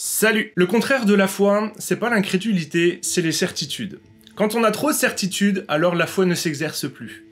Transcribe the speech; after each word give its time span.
Salut 0.00 0.52
Le 0.54 0.66
contraire 0.66 1.06
de 1.06 1.14
la 1.14 1.26
foi, 1.26 1.72
c'est 1.76 1.98
pas 1.98 2.08
l'incrédulité, 2.08 3.00
c'est 3.02 3.20
les 3.20 3.32
certitudes. 3.32 3.98
Quand 4.36 4.54
on 4.54 4.62
a 4.62 4.70
trop 4.70 4.92
de 4.92 4.96
certitudes, 4.96 5.64
alors 5.66 5.96
la 5.96 6.06
foi 6.06 6.24
ne 6.24 6.36
s'exerce 6.36 6.88
plus. 6.88 7.26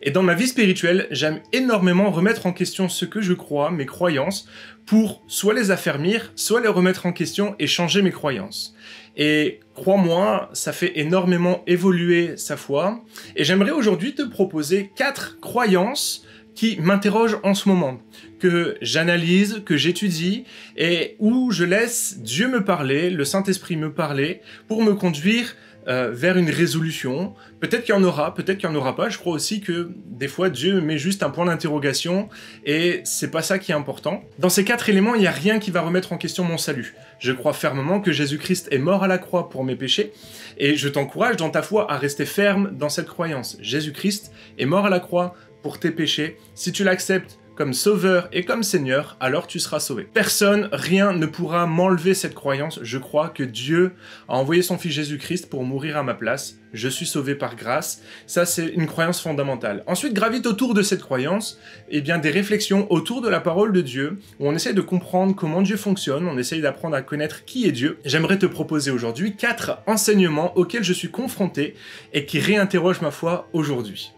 Et 0.00 0.12
dans 0.12 0.22
ma 0.22 0.32
vie 0.32 0.46
spirituelle, 0.46 1.08
j'aime 1.10 1.42
énormément 1.52 2.10
remettre 2.10 2.46
en 2.46 2.54
question 2.54 2.88
ce 2.88 3.04
que 3.04 3.20
je 3.20 3.34
crois, 3.34 3.70
mes 3.70 3.84
croyances, 3.84 4.48
pour 4.86 5.24
soit 5.28 5.52
les 5.52 5.70
affermir, 5.70 6.32
soit 6.36 6.62
les 6.62 6.68
remettre 6.68 7.04
en 7.04 7.12
question 7.12 7.54
et 7.58 7.66
changer 7.66 8.00
mes 8.00 8.12
croyances. 8.12 8.74
Et 9.18 9.60
crois-moi, 9.74 10.48
ça 10.54 10.72
fait 10.72 10.98
énormément 10.98 11.64
évoluer 11.66 12.38
sa 12.38 12.56
foi. 12.56 13.04
Et 13.36 13.44
j'aimerais 13.44 13.72
aujourd'hui 13.72 14.14
te 14.14 14.22
proposer 14.22 14.90
quatre 14.96 15.38
croyances 15.40 16.25
qui 16.56 16.78
m'interrogent 16.80 17.38
en 17.44 17.54
ce 17.54 17.68
moment 17.68 18.00
que 18.40 18.76
j'analyse, 18.82 19.62
que 19.64 19.76
j'étudie, 19.76 20.44
et 20.76 21.14
où 21.20 21.52
je 21.52 21.64
laisse 21.64 22.18
Dieu 22.18 22.48
me 22.48 22.64
parler, 22.64 23.10
le 23.10 23.24
Saint-Esprit 23.24 23.76
me 23.76 23.92
parler, 23.92 24.40
pour 24.66 24.82
me 24.82 24.94
conduire 24.94 25.54
euh, 25.88 26.10
vers 26.12 26.36
une 26.36 26.50
résolution. 26.50 27.34
Peut-être 27.60 27.84
qu'il 27.84 27.94
y 27.94 27.98
en 27.98 28.02
aura, 28.02 28.34
peut-être 28.34 28.58
qu'il 28.58 28.68
n'y 28.68 28.74
en 28.74 28.78
aura 28.78 28.96
pas. 28.96 29.08
Je 29.08 29.18
crois 29.18 29.34
aussi 29.34 29.60
que 29.60 29.92
des 30.06 30.26
fois 30.26 30.50
Dieu 30.50 30.80
met 30.80 30.98
juste 30.98 31.22
un 31.22 31.30
point 31.30 31.44
d'interrogation 31.44 32.28
et 32.64 33.02
c'est 33.04 33.30
pas 33.30 33.40
ça 33.40 33.60
qui 33.60 33.70
est 33.70 33.74
important. 33.76 34.24
Dans 34.40 34.48
ces 34.48 34.64
quatre 34.64 34.88
éléments, 34.88 35.14
il 35.14 35.20
n'y 35.20 35.28
a 35.28 35.32
rien 35.32 35.60
qui 35.60 35.70
va 35.70 35.82
remettre 35.82 36.12
en 36.12 36.18
question 36.18 36.42
mon 36.42 36.58
salut. 36.58 36.96
Je 37.20 37.30
crois 37.30 37.52
fermement 37.52 38.00
que 38.00 38.10
Jésus-Christ 38.10 38.66
est 38.72 38.78
mort 38.78 39.04
à 39.04 39.06
la 39.06 39.18
croix 39.18 39.48
pour 39.48 39.62
mes 39.62 39.76
péchés 39.76 40.12
et 40.58 40.74
je 40.74 40.88
t'encourage 40.88 41.36
dans 41.36 41.50
ta 41.50 41.62
foi 41.62 41.88
à 41.88 41.98
rester 41.98 42.26
ferme 42.26 42.72
dans 42.76 42.88
cette 42.88 43.06
croyance. 43.06 43.56
Jésus-Christ 43.60 44.32
est 44.58 44.66
mort 44.66 44.86
à 44.86 44.90
la 44.90 44.98
croix 44.98 45.36
pour 45.66 45.80
tes 45.80 45.90
péchés. 45.90 46.36
Si 46.54 46.70
tu 46.70 46.84
l'acceptes, 46.84 47.40
comme 47.56 47.72
sauveur 47.72 48.28
et 48.32 48.44
comme 48.44 48.62
seigneur, 48.62 49.16
alors 49.18 49.48
tu 49.48 49.58
seras 49.58 49.80
sauvé. 49.80 50.04
Personne, 50.04 50.68
rien 50.70 51.12
ne 51.12 51.26
pourra 51.26 51.66
m'enlever 51.66 52.14
cette 52.14 52.34
croyance. 52.36 52.78
Je 52.82 52.98
crois 52.98 53.30
que 53.30 53.42
Dieu 53.42 53.94
a 54.28 54.36
envoyé 54.36 54.62
son 54.62 54.78
fils 54.78 54.92
Jésus-Christ 54.92 55.50
pour 55.50 55.64
mourir 55.64 55.96
à 55.96 56.04
ma 56.04 56.14
place. 56.14 56.58
Je 56.72 56.88
suis 56.88 57.06
sauvé 57.06 57.34
par 57.34 57.56
grâce. 57.56 58.00
Ça, 58.28 58.46
c'est 58.46 58.68
une 58.68 58.86
croyance 58.86 59.20
fondamentale. 59.20 59.82
Ensuite, 59.88 60.14
gravite 60.14 60.46
autour 60.46 60.72
de 60.72 60.82
cette 60.82 61.02
croyance, 61.02 61.58
eh 61.88 62.00
bien, 62.00 62.18
des 62.18 62.30
réflexions 62.30 62.86
autour 62.92 63.22
de 63.22 63.28
la 63.28 63.40
parole 63.40 63.72
de 63.72 63.80
Dieu, 63.80 64.20
où 64.38 64.46
on 64.46 64.54
essaie 64.54 64.72
de 64.72 64.80
comprendre 64.80 65.34
comment 65.34 65.62
Dieu 65.62 65.76
fonctionne, 65.76 66.28
on 66.28 66.38
essaye 66.38 66.60
d'apprendre 66.60 66.94
à 66.94 67.02
connaître 67.02 67.44
qui 67.44 67.66
est 67.66 67.72
Dieu. 67.72 67.98
J'aimerais 68.04 68.38
te 68.38 68.46
proposer 68.46 68.92
aujourd'hui 68.92 69.34
quatre 69.34 69.82
enseignements 69.88 70.56
auxquels 70.56 70.84
je 70.84 70.92
suis 70.92 71.10
confronté 71.10 71.74
et 72.12 72.24
qui 72.24 72.38
réinterrogent 72.38 73.00
ma 73.00 73.10
foi 73.10 73.48
aujourd'hui. 73.52 74.12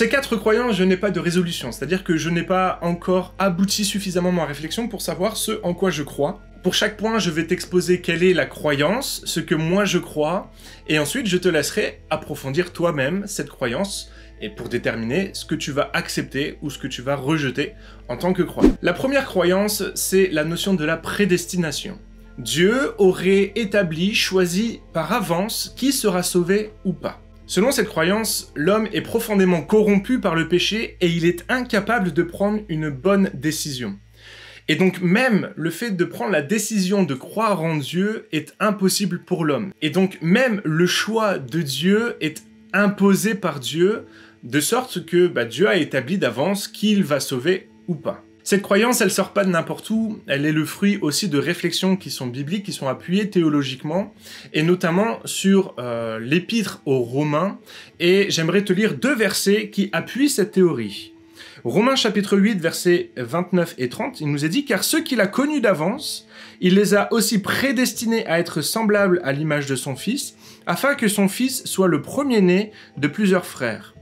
Ces 0.00 0.08
quatre 0.08 0.36
croyances, 0.36 0.76
je 0.76 0.84
n'ai 0.84 0.96
pas 0.96 1.10
de 1.10 1.20
résolution, 1.20 1.72
c'est-à-dire 1.72 2.04
que 2.04 2.16
je 2.16 2.30
n'ai 2.30 2.42
pas 2.42 2.78
encore 2.80 3.34
abouti 3.38 3.84
suffisamment 3.84 4.32
ma 4.32 4.46
réflexion 4.46 4.88
pour 4.88 5.02
savoir 5.02 5.36
ce 5.36 5.60
en 5.62 5.74
quoi 5.74 5.90
je 5.90 6.02
crois. 6.02 6.40
Pour 6.62 6.72
chaque 6.72 6.96
point, 6.96 7.18
je 7.18 7.28
vais 7.28 7.46
t'exposer 7.46 8.00
quelle 8.00 8.22
est 8.22 8.32
la 8.32 8.46
croyance, 8.46 9.20
ce 9.26 9.40
que 9.40 9.54
moi 9.54 9.84
je 9.84 9.98
crois, 9.98 10.50
et 10.88 10.98
ensuite 10.98 11.26
je 11.26 11.36
te 11.36 11.48
laisserai 11.48 12.00
approfondir 12.08 12.72
toi-même 12.72 13.24
cette 13.26 13.50
croyance 13.50 14.10
et 14.40 14.48
pour 14.48 14.70
déterminer 14.70 15.32
ce 15.34 15.44
que 15.44 15.54
tu 15.54 15.70
vas 15.70 15.90
accepter 15.92 16.56
ou 16.62 16.70
ce 16.70 16.78
que 16.78 16.86
tu 16.86 17.02
vas 17.02 17.16
rejeter 17.16 17.74
en 18.08 18.16
tant 18.16 18.32
que 18.32 18.42
croyant. 18.42 18.74
La 18.80 18.94
première 18.94 19.26
croyance, 19.26 19.82
c'est 19.94 20.28
la 20.28 20.44
notion 20.44 20.72
de 20.72 20.86
la 20.86 20.96
prédestination. 20.96 21.98
Dieu 22.38 22.92
aurait 22.96 23.52
établi, 23.54 24.14
choisi 24.14 24.80
par 24.94 25.12
avance 25.12 25.74
qui 25.76 25.92
sera 25.92 26.22
sauvé 26.22 26.70
ou 26.86 26.94
pas. 26.94 27.20
Selon 27.50 27.72
cette 27.72 27.88
croyance, 27.88 28.52
l'homme 28.54 28.86
est 28.92 29.00
profondément 29.00 29.62
corrompu 29.62 30.20
par 30.20 30.36
le 30.36 30.46
péché 30.46 30.96
et 31.00 31.08
il 31.08 31.26
est 31.26 31.44
incapable 31.48 32.12
de 32.12 32.22
prendre 32.22 32.60
une 32.68 32.90
bonne 32.90 33.28
décision. 33.34 33.98
Et 34.68 34.76
donc 34.76 35.00
même 35.00 35.50
le 35.56 35.70
fait 35.70 35.90
de 35.90 36.04
prendre 36.04 36.30
la 36.30 36.42
décision 36.42 37.02
de 37.02 37.14
croire 37.14 37.60
en 37.60 37.74
Dieu 37.74 38.28
est 38.30 38.54
impossible 38.60 39.24
pour 39.24 39.44
l'homme. 39.44 39.72
Et 39.82 39.90
donc 39.90 40.18
même 40.22 40.60
le 40.64 40.86
choix 40.86 41.40
de 41.40 41.60
Dieu 41.60 42.14
est 42.20 42.44
imposé 42.72 43.34
par 43.34 43.58
Dieu, 43.58 44.04
de 44.44 44.60
sorte 44.60 45.04
que 45.04 45.26
bah, 45.26 45.44
Dieu 45.44 45.68
a 45.68 45.74
établi 45.74 46.18
d'avance 46.18 46.68
qu'il 46.68 47.02
va 47.02 47.18
sauver 47.18 47.68
ou 47.88 47.96
pas. 47.96 48.22
Cette 48.42 48.62
croyance, 48.62 49.00
elle 49.00 49.10
sort 49.10 49.32
pas 49.32 49.44
de 49.44 49.50
n'importe 49.50 49.90
où, 49.90 50.18
elle 50.26 50.46
est 50.46 50.52
le 50.52 50.64
fruit 50.64 50.98
aussi 51.02 51.28
de 51.28 51.38
réflexions 51.38 51.96
qui 51.96 52.10
sont 52.10 52.26
bibliques, 52.26 52.64
qui 52.64 52.72
sont 52.72 52.88
appuyées 52.88 53.28
théologiquement, 53.28 54.14
et 54.52 54.62
notamment 54.62 55.20
sur 55.24 55.74
euh, 55.78 56.18
l'épître 56.18 56.80
aux 56.86 57.00
Romains, 57.00 57.58
et 57.98 58.30
j'aimerais 58.30 58.64
te 58.64 58.72
lire 58.72 58.94
deux 58.94 59.14
versets 59.14 59.68
qui 59.70 59.90
appuient 59.92 60.30
cette 60.30 60.52
théorie. 60.52 61.12
Romains 61.64 61.96
chapitre 61.96 62.38
8, 62.38 62.58
versets 62.58 63.10
29 63.16 63.74
et 63.76 63.90
30, 63.90 64.20
il 64.22 64.28
nous 64.28 64.46
est 64.46 64.48
dit, 64.48 64.64
car 64.64 64.82
ceux 64.82 65.02
qu'il 65.02 65.20
a 65.20 65.26
connus 65.26 65.60
d'avance, 65.60 66.26
il 66.62 66.74
les 66.74 66.94
a 66.94 67.12
aussi 67.12 67.40
prédestinés 67.40 68.26
à 68.26 68.38
être 68.38 68.62
semblables 68.62 69.20
à 69.24 69.32
l'image 69.32 69.66
de 69.66 69.76
son 69.76 69.94
Fils, 69.94 70.34
afin 70.66 70.94
que 70.94 71.08
son 71.08 71.28
Fils 71.28 71.64
soit 71.66 71.88
le 71.88 72.00
premier-né 72.00 72.72
de 72.96 73.08
plusieurs 73.08 73.44
frères. 73.44 73.94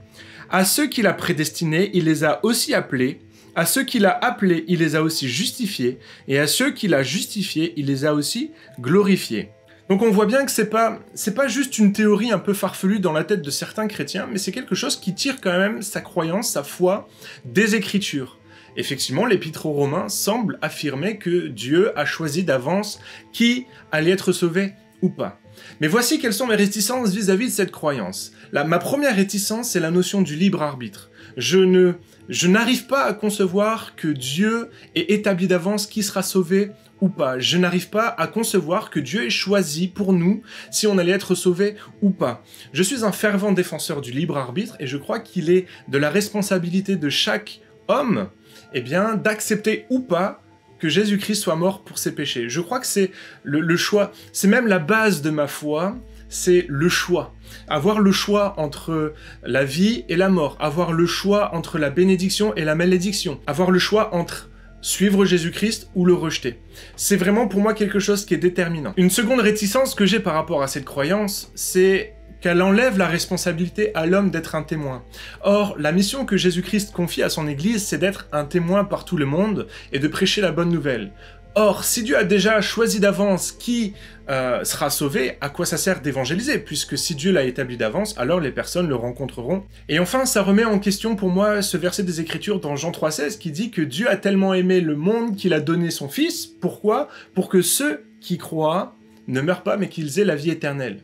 À 0.49 0.63
ceux 0.63 0.87
qu'il 0.87 1.05
a 1.05 1.13
prédestinés, 1.13 1.91
il 1.93 2.05
les 2.05 2.23
a 2.23 2.39
aussi 2.43 2.73
appelés, 2.73 3.19
à 3.59 3.65
ceux 3.65 3.83
qu'il 3.83 4.05
a 4.05 4.17
appelés, 4.23 4.63
il 4.69 4.79
les 4.79 4.95
a 4.95 5.03
aussi 5.03 5.27
justifiés, 5.27 5.99
et 6.29 6.39
à 6.39 6.47
ceux 6.47 6.71
qu'il 6.71 6.93
a 6.93 7.03
justifiés, 7.03 7.73
il 7.75 7.87
les 7.87 8.05
a 8.05 8.13
aussi 8.13 8.51
glorifiés. 8.79 9.49
Donc 9.89 10.01
on 10.01 10.11
voit 10.11 10.27
bien 10.27 10.45
que 10.45 10.51
c'est 10.51 10.69
pas 10.69 10.99
c'est 11.13 11.33
pas 11.33 11.49
juste 11.49 11.77
une 11.77 11.91
théorie 11.91 12.31
un 12.31 12.39
peu 12.39 12.53
farfelue 12.53 13.01
dans 13.01 13.11
la 13.11 13.25
tête 13.25 13.41
de 13.41 13.49
certains 13.51 13.89
chrétiens, 13.89 14.29
mais 14.31 14.37
c'est 14.37 14.53
quelque 14.53 14.75
chose 14.75 14.95
qui 14.95 15.13
tire 15.13 15.41
quand 15.41 15.57
même 15.57 15.81
sa 15.81 15.99
croyance, 15.99 16.51
sa 16.51 16.63
foi 16.63 17.09
des 17.43 17.75
Écritures. 17.75 18.37
Effectivement, 18.77 19.25
l'Épître 19.25 19.65
aux 19.65 19.73
Romains 19.73 20.07
semble 20.07 20.57
affirmer 20.61 21.17
que 21.17 21.47
Dieu 21.47 21.91
a 21.99 22.05
choisi 22.05 22.43
d'avance 22.43 23.01
qui 23.33 23.65
allait 23.91 24.11
être 24.11 24.31
sauvé 24.31 24.71
ou 25.01 25.09
pas. 25.09 25.38
Mais 25.81 25.87
voici 25.87 26.19
quelles 26.19 26.33
sont 26.33 26.47
mes 26.47 26.55
réticences 26.55 27.13
vis-à-vis 27.13 27.47
de 27.47 27.51
cette 27.51 27.71
croyance. 27.71 28.33
ma 28.53 28.79
première 28.79 29.15
réticence, 29.15 29.69
c'est 29.69 29.79
la 29.79 29.91
notion 29.91 30.21
du 30.21 30.35
libre 30.35 30.61
arbitre. 30.61 31.09
Je 31.37 31.59
ne 31.59 31.93
je 32.27 32.47
n'arrive 32.47 32.85
pas 32.85 33.05
à 33.05 33.13
concevoir 33.13 33.95
que 33.95 34.07
Dieu 34.07 34.69
ait 34.93 35.13
établi 35.13 35.47
d'avance 35.47 35.87
qui 35.87 36.03
sera 36.03 36.21
sauvé 36.21 36.71
ou 37.01 37.09
pas. 37.09 37.39
Je 37.39 37.57
n'arrive 37.57 37.89
pas 37.89 38.07
à 38.07 38.27
concevoir 38.27 38.91
que 38.91 38.99
Dieu 38.99 39.25
ait 39.25 39.31
choisi 39.31 39.87
pour 39.87 40.13
nous 40.13 40.43
si 40.69 40.85
on 40.85 40.97
allait 40.99 41.11
être 41.11 41.33
sauvé 41.33 41.75
ou 42.03 42.11
pas. 42.11 42.43
Je 42.71 42.83
suis 42.83 43.03
un 43.03 43.11
fervent 43.11 43.51
défenseur 43.51 44.01
du 44.01 44.11
libre 44.11 44.37
arbitre 44.37 44.75
et 44.79 44.85
je 44.85 44.97
crois 44.97 45.19
qu'il 45.19 45.49
est 45.49 45.65
de 45.87 45.97
la 45.97 46.11
responsabilité 46.11 46.97
de 46.97 47.09
chaque 47.09 47.61
homme, 47.87 48.29
eh 48.73 48.81
bien, 48.81 49.15
d'accepter 49.15 49.85
ou 49.89 49.99
pas 49.99 50.43
que 50.79 50.89
Jésus-Christ 50.89 51.35
soit 51.35 51.55
mort 51.55 51.83
pour 51.83 51.97
ses 51.97 52.13
péchés. 52.13 52.49
Je 52.49 52.61
crois 52.61 52.79
que 52.79 52.87
c'est 52.87 53.11
le, 53.43 53.77
choix, 53.77 54.11
c'est 54.31 54.47
même 54.47 54.67
la 54.67 54.79
base 54.79 55.21
de 55.21 55.29
ma 55.29 55.47
foi, 55.47 55.97
c'est 56.29 56.65
le 56.67 56.89
choix. 56.89 57.33
Avoir 57.67 57.99
le 57.99 58.11
choix 58.11 58.53
entre 58.57 59.13
la 59.43 59.63
vie 59.63 60.05
et 60.09 60.15
la 60.15 60.29
mort. 60.29 60.57
Avoir 60.59 60.93
le 60.93 61.05
choix 61.05 61.53
entre 61.55 61.77
la 61.79 61.89
bénédiction 61.89 62.55
et 62.55 62.63
la 62.63 62.75
malédiction. 62.75 63.39
Avoir 63.47 63.71
le 63.71 63.79
choix 63.79 64.13
entre 64.15 64.49
suivre 64.81 65.25
Jésus-Christ 65.25 65.89
ou 65.95 66.05
le 66.05 66.13
rejeter. 66.13 66.59
C'est 66.95 67.17
vraiment 67.17 67.47
pour 67.47 67.59
moi 67.59 67.73
quelque 67.73 67.99
chose 67.99 68.25
qui 68.25 68.33
est 68.33 68.37
déterminant. 68.37 68.93
Une 68.97 69.09
seconde 69.09 69.41
réticence 69.41 69.93
que 69.93 70.05
j'ai 70.05 70.19
par 70.19 70.33
rapport 70.33 70.63
à 70.63 70.67
cette 70.67 70.85
croyance, 70.85 71.51
c'est 71.55 72.13
qu'elle 72.41 72.61
enlève 72.61 72.97
la 72.97 73.07
responsabilité 73.07 73.93
à 73.95 74.05
l'homme 74.05 74.31
d'être 74.31 74.55
un 74.55 74.63
témoin. 74.63 75.03
Or, 75.41 75.75
la 75.77 75.91
mission 75.91 76.25
que 76.25 76.37
Jésus-Christ 76.37 76.91
confie 76.91 77.23
à 77.23 77.29
son 77.29 77.47
Église, 77.47 77.85
c'est 77.85 77.97
d'être 77.97 78.27
un 78.31 78.45
témoin 78.45 78.85
par 78.85 79.05
tout 79.05 79.17
le 79.17 79.25
monde 79.25 79.67
et 79.91 79.99
de 79.99 80.07
prêcher 80.07 80.41
la 80.41 80.51
bonne 80.51 80.69
nouvelle. 80.69 81.11
Or, 81.55 81.83
si 81.83 82.03
Dieu 82.03 82.15
a 82.15 82.23
déjà 82.23 82.61
choisi 82.61 82.99
d'avance 82.99 83.51
qui 83.51 83.93
euh, 84.29 84.63
sera 84.63 84.91
sauvé, 84.91 85.33
à 85.41 85.49
quoi 85.49 85.65
ça 85.65 85.77
sert 85.77 85.99
d'évangéliser? 85.99 86.59
Puisque 86.59 86.97
si 86.97 87.15
Dieu 87.15 87.31
l'a 87.31 87.43
établi 87.43 87.75
d'avance, 87.75 88.15
alors 88.17 88.39
les 88.39 88.51
personnes 88.51 88.87
le 88.87 88.95
rencontreront. 88.95 89.63
Et 89.89 89.97
enfin, 89.99 90.25
ça 90.25 90.43
remet 90.43 90.63
en 90.63 90.77
question 90.77 91.15
pour 91.15 91.29
moi 91.29 91.63
ce 91.63 91.75
verset 91.75 92.03
des 92.03 92.21
Écritures 92.21 92.59
dans 92.59 92.75
Jean 92.75 92.91
3,16 92.91 93.39
qui 93.39 93.51
dit 93.51 93.71
que 93.71 93.81
Dieu 93.81 94.09
a 94.09 94.15
tellement 94.15 94.53
aimé 94.53 94.79
le 94.79 94.95
monde 94.95 95.35
qu'il 95.35 95.53
a 95.53 95.59
donné 95.59 95.89
son 95.89 96.07
Fils. 96.07 96.45
Pourquoi? 96.45 97.09
Pour 97.33 97.49
que 97.49 97.63
ceux 97.63 98.05
qui 98.21 98.37
croient 98.37 98.95
ne 99.27 99.41
meurent 99.41 99.63
pas, 99.63 99.75
mais 99.75 99.89
qu'ils 99.89 100.19
aient 100.19 100.25
la 100.25 100.35
vie 100.35 100.51
éternelle. 100.51 101.01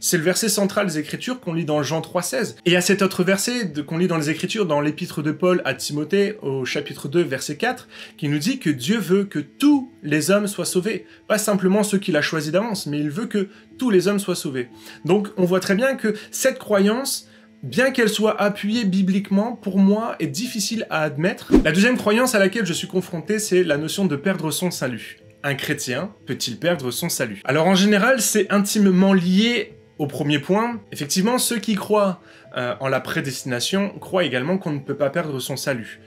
C'est 0.00 0.18
le 0.18 0.22
verset 0.22 0.48
central 0.48 0.86
des 0.86 0.98
Écritures 0.98 1.40
qu'on 1.40 1.54
lit 1.54 1.64
dans 1.64 1.82
Jean 1.82 2.00
3,16. 2.00 2.56
Et 2.66 2.76
à 2.76 2.80
cet 2.80 3.02
autre 3.02 3.24
verset 3.24 3.72
qu'on 3.86 3.98
lit 3.98 4.08
dans 4.08 4.18
les 4.18 4.30
Écritures, 4.30 4.66
dans 4.66 4.80
l'épître 4.80 5.22
de 5.22 5.32
Paul 5.32 5.62
à 5.64 5.74
Timothée, 5.74 6.36
au 6.42 6.64
chapitre 6.64 7.08
2, 7.08 7.22
verset 7.22 7.56
4, 7.56 7.88
qui 8.16 8.28
nous 8.28 8.38
dit 8.38 8.58
que 8.58 8.70
Dieu 8.70 8.98
veut 8.98 9.24
que 9.24 9.38
tous 9.38 9.90
les 10.02 10.30
hommes 10.30 10.46
soient 10.46 10.64
sauvés. 10.64 11.06
Pas 11.28 11.38
simplement 11.38 11.82
ceux 11.82 11.98
qu'il 11.98 12.16
a 12.16 12.22
choisis 12.22 12.52
d'avance, 12.52 12.86
mais 12.86 12.98
il 12.98 13.10
veut 13.10 13.26
que 13.26 13.48
tous 13.78 13.90
les 13.90 14.08
hommes 14.08 14.18
soient 14.18 14.34
sauvés. 14.34 14.68
Donc 15.04 15.28
on 15.36 15.44
voit 15.44 15.60
très 15.60 15.74
bien 15.74 15.96
que 15.96 16.14
cette 16.30 16.58
croyance, 16.58 17.28
bien 17.62 17.90
qu'elle 17.90 18.08
soit 18.08 18.40
appuyée 18.40 18.84
bibliquement, 18.84 19.52
pour 19.52 19.78
moi 19.78 20.16
est 20.18 20.26
difficile 20.26 20.86
à 20.90 21.02
admettre. 21.02 21.52
La 21.64 21.72
deuxième 21.72 21.96
croyance 21.96 22.34
à 22.34 22.38
laquelle 22.38 22.66
je 22.66 22.72
suis 22.72 22.88
confronté, 22.88 23.38
c'est 23.38 23.64
la 23.64 23.76
notion 23.76 24.04
de 24.04 24.16
perdre 24.16 24.50
son 24.50 24.70
salut. 24.70 25.18
Un 25.42 25.54
chrétien 25.54 26.10
peut-il 26.26 26.58
perdre 26.58 26.90
son 26.90 27.08
salut? 27.08 27.40
Alors 27.44 27.66
en 27.66 27.74
général, 27.74 28.20
c'est 28.20 28.50
intimement 28.52 29.12
lié 29.12 29.75
Au 29.98 30.06
premier 30.06 30.38
point, 30.38 30.80
effectivement, 30.92 31.38
ceux 31.38 31.58
qui 31.58 31.74
croient 31.74 32.20
euh, 32.56 32.74
en 32.80 32.88
la 32.88 33.00
prédestination 33.00 33.90
croient 33.98 34.24
également 34.24 34.58
qu'on 34.58 34.72
ne 34.72 34.78
peut 34.78 34.96
pas 34.96 35.10
perdre 35.10 35.40
son 35.40 35.56
salut. 35.56 36.00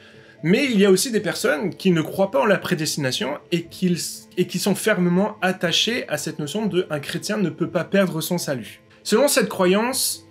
Mais 0.44 0.66
il 0.66 0.80
y 0.80 0.86
a 0.86 0.92
aussi 0.92 1.12
des 1.12 1.20
personnes 1.20 1.76
qui 1.76 1.92
ne 1.92 2.02
croient 2.02 2.32
pas 2.32 2.42
en 2.42 2.46
la 2.46 2.58
prédestination 2.58 3.40
et 3.52 3.66
qui, 3.66 4.60
sont 4.60 4.76
fermement 4.76 5.38
attachées 5.42 6.08
à 6.08 6.18
cette 6.18 6.40
notion 6.40 6.66
de 6.66 6.88
un 6.90 7.00
chrétien 7.00 7.38
ne 7.38 7.50
peut 7.50 7.70
pas 7.70 7.84
perdre 7.84 8.22
son 8.22 8.38
salut. 8.38 8.82
Selon 9.04 9.28
cette 9.28 9.50
croyance, 9.50 10.28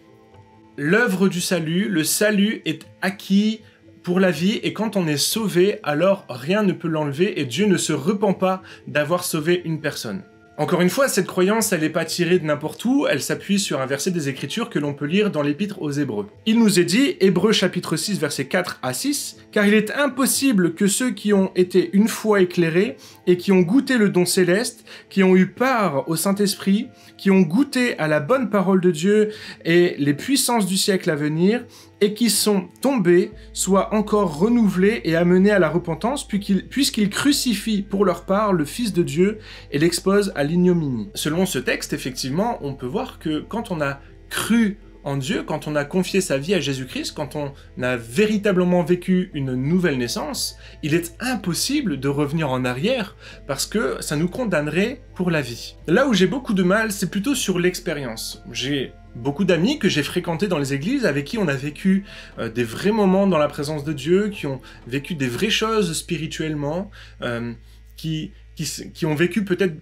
l'œuvre 0.77 1.29
du 1.29 1.41
salut, 1.41 1.89
le 1.89 2.05
salut 2.05 2.63
est 2.65 2.87
acquis 3.03 3.61
pour 4.03 4.19
la 4.19 4.31
vie 4.31 4.61
et 4.63 4.73
quand 4.73 4.97
on 4.97 5.07
est 5.07 5.19
sauvé, 5.19 5.79
alors 5.83 6.25
rien 6.31 6.63
ne 6.63 6.73
peut 6.73 6.89
l'enlever 6.89 7.41
et 7.41 7.45
Dieu 7.45 7.67
ne 7.67 7.77
se 7.77 7.93
repent 7.93 8.33
pas 8.33 8.63
d'avoir 8.87 9.25
sauvé 9.25 9.61
une 9.67 9.81
personne. 9.81 10.23
Encore 10.59 10.81
une 10.81 10.91
fois, 10.91 11.07
cette 11.07 11.29
croyance, 11.29 11.73
elle 11.73 11.83
n'est 11.83 11.89
pas 11.89 12.05
tirée 12.05 12.41
de 12.41 12.45
n'importe 12.45 12.85
où, 12.85 13.07
elle 13.09 13.23
s'appuie 13.23 13.61
sur 13.61 13.81
un 13.81 13.87
verset 13.87 14.11
des 14.11 14.29
Écritures 14.29 14.71
que 14.71 14.81
l'on 14.81 14.93
peut 14.93 15.05
lire 15.05 15.31
dans 15.31 15.43
l'Épître 15.43 15.81
aux 15.81 15.93
Hébreux. 15.93 16.27
Il 16.47 16.59
nous 16.59 16.81
est 16.81 16.85
dit, 16.85 17.17
Hébreux 17.21 17.53
chapitre 17.53 17.97
6, 17.97 18.19
versets 18.19 18.47
4 18.47 18.81
à 18.83 18.93
6, 18.93 19.37
car 19.53 19.65
il 19.69 19.75
est 19.75 19.93
impossible 19.93 20.75
que 20.75 20.89
ceux 20.89 21.13
qui 21.13 21.33
ont 21.33 21.53
été 21.55 21.91
une 21.93 22.09
fois 22.09 22.41
éclairés 22.41 22.97
et 23.29 23.37
qui 23.37 23.53
ont 23.53 23.61
goûté 23.61 23.99
le 23.99 24.09
don 24.09 24.25
céleste, 24.25 24.85
qui 25.11 25.23
ont 25.23 25.37
eu 25.37 25.47
part 25.47 26.09
au 26.09 26.17
Saint-Esprit, 26.17 26.89
qui 27.17 27.31
ont 27.31 27.43
goûté 27.43 27.97
à 28.01 28.09
la 28.09 28.19
bonne 28.19 28.51
parole 28.51 28.81
de 28.81 28.91
Dieu 28.91 29.31
et 29.65 29.95
les 29.99 30.15
puissances 30.15 30.67
du 30.67 30.77
siècle 30.77 31.09
à 31.09 31.15
venir, 31.15 31.65
et 32.00 32.15
qui 32.15 32.31
sont 32.31 32.69
tombés 32.81 33.33
soient 33.53 33.95
encore 33.95 34.39
renouvelés 34.39 35.00
et 35.05 35.17
amenés 35.17 35.50
à 35.50 35.59
la 35.59 35.69
repentance 35.69 36.27
puisqu'ils 36.27 37.11
crucifient 37.11 37.83
pour 37.83 38.05
leur 38.05 38.25
part 38.25 38.53
le 38.53 38.65
Fils 38.65 38.93
de 38.93 39.03
Dieu 39.03 39.39
et 39.71 39.79
l'exposent 39.79 40.33
à 40.35 40.45
l'ignominie. 40.45 41.11
Selon 41.15 41.47
ce 41.47 41.59
texte, 41.59 41.93
effectivement, 41.93 42.59
on 42.61 42.75
peut 42.75 42.87
voir 42.87 43.19
que 43.19 43.41
quand 43.41 43.71
on 43.71 43.81
a 43.81 44.00
cru 44.31 44.79
en 45.05 45.17
Dieu, 45.17 45.43
quand 45.43 45.67
on 45.67 45.77
a 45.77 45.85
confié 45.85 46.21
sa 46.21 46.39
vie 46.39 46.55
à 46.55 46.61
Jésus-Christ, 46.61 47.12
quand 47.12 47.35
on 47.35 47.53
a 47.83 47.97
véritablement 47.97 48.83
vécu 48.83 49.31
une 49.33 49.55
nouvelle 49.55 49.97
naissance, 49.97 50.56
il 50.83 50.93
est 50.95 51.15
impossible 51.21 51.99
de 51.99 52.09
revenir 52.09 52.50
en 52.50 52.65
arrière 52.65 53.17
parce 53.47 53.65
que 53.65 53.97
ça 54.00 54.17
nous 54.17 54.29
condamnerait 54.29 55.00
pour 55.15 55.31
la 55.31 55.41
vie. 55.41 55.77
Là 55.87 56.06
où 56.06 56.15
j'ai 56.15 56.27
beaucoup 56.27 56.53
de 56.53 56.62
mal, 56.62 56.93
c'est 56.93 57.11
plutôt 57.11 57.35
sur 57.35 57.59
l'expérience. 57.59 58.43
J'ai 58.53 58.93
beaucoup 59.15 59.45
d'amis 59.45 59.79
que 59.79 59.89
j'ai 59.89 60.03
fréquentés 60.03 60.49
dans 60.49 60.59
les 60.59 60.75
églises 60.75 61.07
avec 61.07 61.25
qui 61.25 61.39
on 61.39 61.49
a 61.49 61.55
vécu 61.55 62.05
euh, 62.39 62.49
des 62.49 62.65
vrais 62.65 62.93
moments 62.93 63.27
dans 63.27 63.39
la 63.39 63.49
présence 63.49 63.85
de 63.85 63.93
Dieu, 63.93 64.29
qui 64.29 64.47
ont 64.47 64.61
vécu 64.87 65.15
des 65.15 65.29
vraies 65.29 65.51
choses 65.51 65.97
spirituellement, 65.97 66.91
euh, 67.23 67.53
qui, 67.97 68.33
qui, 68.55 69.07
ont 69.07 69.15
vécu 69.15 69.45
peut-être 69.45 69.75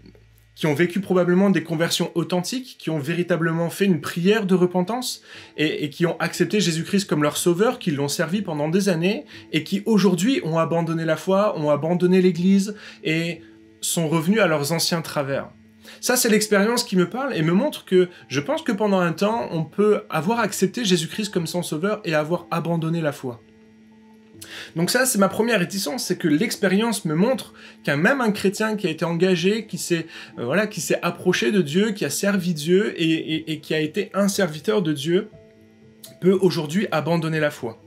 qui 0.55 0.67
ont 0.67 0.75
vécu 0.75 1.01
probablement 1.01 1.51
des 1.51 1.63
conversions 1.63 2.11
authentiques, 2.15 2.77
qui 2.79 2.89
ont 2.89 2.99
véritablement 2.99 3.69
fait 3.69 3.85
une 3.85 4.01
prière 4.01 4.47
de 4.47 4.55
repentance 4.55 5.21
et, 5.59 5.85
et 5.85 5.91
qui 5.91 6.07
ont 6.07 6.19
accepté 6.19 6.61
Jésus-Christ 6.61 7.07
comme 7.07 7.23
leur 7.23 7.37
sauveur, 7.37 7.79
qui 7.79 7.91
l'ont 7.91 8.09
servi 8.09 8.41
pendant 8.41 8.71
des 8.71 8.89
années 8.89 9.27
et 9.53 9.65
qui 9.65 9.83
aujourd'hui 9.85 10.41
ont 10.45 10.57
abandonné 10.57 11.05
la 11.05 11.19
foi, 11.19 11.59
ont 11.59 11.69
abandonné 11.69 12.23
l'Église 12.23 12.75
et 13.05 13.43
sont 13.83 14.09
revenus 14.09 14.41
à 14.41 14.47
leurs 14.47 14.73
anciens 14.73 15.03
travers. 15.03 15.51
Ça, 16.01 16.17
c'est 16.17 16.29
l'expérience 16.29 16.85
qui 16.85 16.97
me 16.97 17.09
parle 17.09 17.35
et 17.35 17.43
me 17.43 17.53
montre 17.53 17.85
que 17.85 18.09
je 18.29 18.41
pense 18.41 18.63
que 18.63 18.73
pendant 18.73 19.01
un 19.01 19.13
temps, 19.13 19.49
on 19.53 19.65
peut 19.65 20.03
avoir 20.11 20.41
accepté 20.41 20.85
Jésus-Christ 20.85 21.33
comme 21.33 21.47
son 21.47 21.63
sauveur 21.63 22.01
et 22.05 22.15
avoir 22.15 22.47
abandonné 22.51 23.01
la 23.01 23.13
foi. 23.13 23.41
Donc 24.77 24.91
ça, 24.91 25.07
c'est 25.07 25.19
ma 25.19 25.29
première 25.29 25.59
réticence, 25.59 26.05
c'est 26.05 26.19
que 26.19 26.29
l'expérience 26.29 27.05
me 27.05 27.15
montre 27.15 27.55
qu'un 27.85 27.97
même 27.97 28.21
chrétien 28.33 28.77
qui 28.77 28.87
a 28.87 28.91
été 28.91 29.05
engagé, 29.05 29.67
qui 29.67 29.79
s'est 29.79 30.07
euh, 30.39 30.45
voilà, 30.45 30.67
qui 30.67 30.81
s'est 30.81 30.99
approché 31.03 31.53
de 31.53 31.63
Dieu, 31.63 31.93
qui 31.93 32.05
a 32.05 32.11
servi 32.11 32.55
Dieu 32.55 32.95
et, 33.01 33.53
et 33.53 33.61
qui 33.61 33.75
a 33.75 33.81
été 33.81 34.11
un 34.15 34.29
serviteur 34.29 34.83
de 34.83 34.93
Dieu, 34.93 35.29
peut 36.21 36.39
aujourd'hui 36.41 36.87
abandonner 36.93 37.41
la 37.41 37.51
foi. 37.51 37.83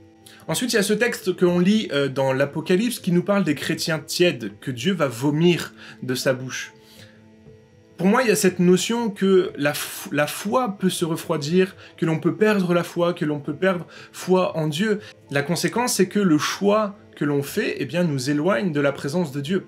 Ensuite, 0.48 0.72
il 0.72 0.76
y 0.76 0.78
a 0.80 0.82
ce 0.82 0.94
texte 0.94 1.36
que 1.36 1.44
l'on 1.44 1.60
lit 1.60 1.88
euh, 1.92 2.08
dans 2.08 2.32
l'Apocalypse 2.32 2.98
qui 2.98 3.12
nous 3.12 3.22
parle 3.22 3.44
des 3.44 3.54
chrétiens 3.54 4.00
tièdes, 4.00 4.52
que 4.60 4.70
Dieu 4.70 4.92
va 4.92 5.06
vomir 5.06 5.74
de 6.02 6.14
sa 6.14 6.32
bouche. 6.32 6.72
Pour 8.00 8.08
moi, 8.08 8.22
il 8.22 8.28
y 8.28 8.32
a 8.32 8.34
cette 8.34 8.60
notion 8.60 9.10
que 9.10 9.52
la, 9.58 9.74
foi 10.26 10.78
peut 10.78 10.88
se 10.88 11.04
refroidir, 11.04 11.76
que 11.98 12.06
l'on 12.06 12.18
peut 12.18 12.34
perdre 12.34 12.72
la 12.72 12.82
foi, 12.82 13.12
que 13.12 13.26
l'on 13.26 13.40
peut 13.40 13.52
perdre 13.52 13.86
foi 14.10 14.56
en 14.56 14.68
Dieu. 14.68 15.00
La 15.30 15.42
conséquence, 15.42 15.96
c'est 15.96 16.08
que 16.08 16.18
le 16.18 16.38
choix 16.38 16.96
que 17.14 17.26
l'on 17.26 17.42
fait 17.42 17.76
eh 17.78 18.04
nous 18.04 18.30
éloigne 18.30 18.72
de 18.72 18.80
la 18.80 18.92
présence 18.92 19.32
de 19.32 19.42
Dieu. 19.42 19.66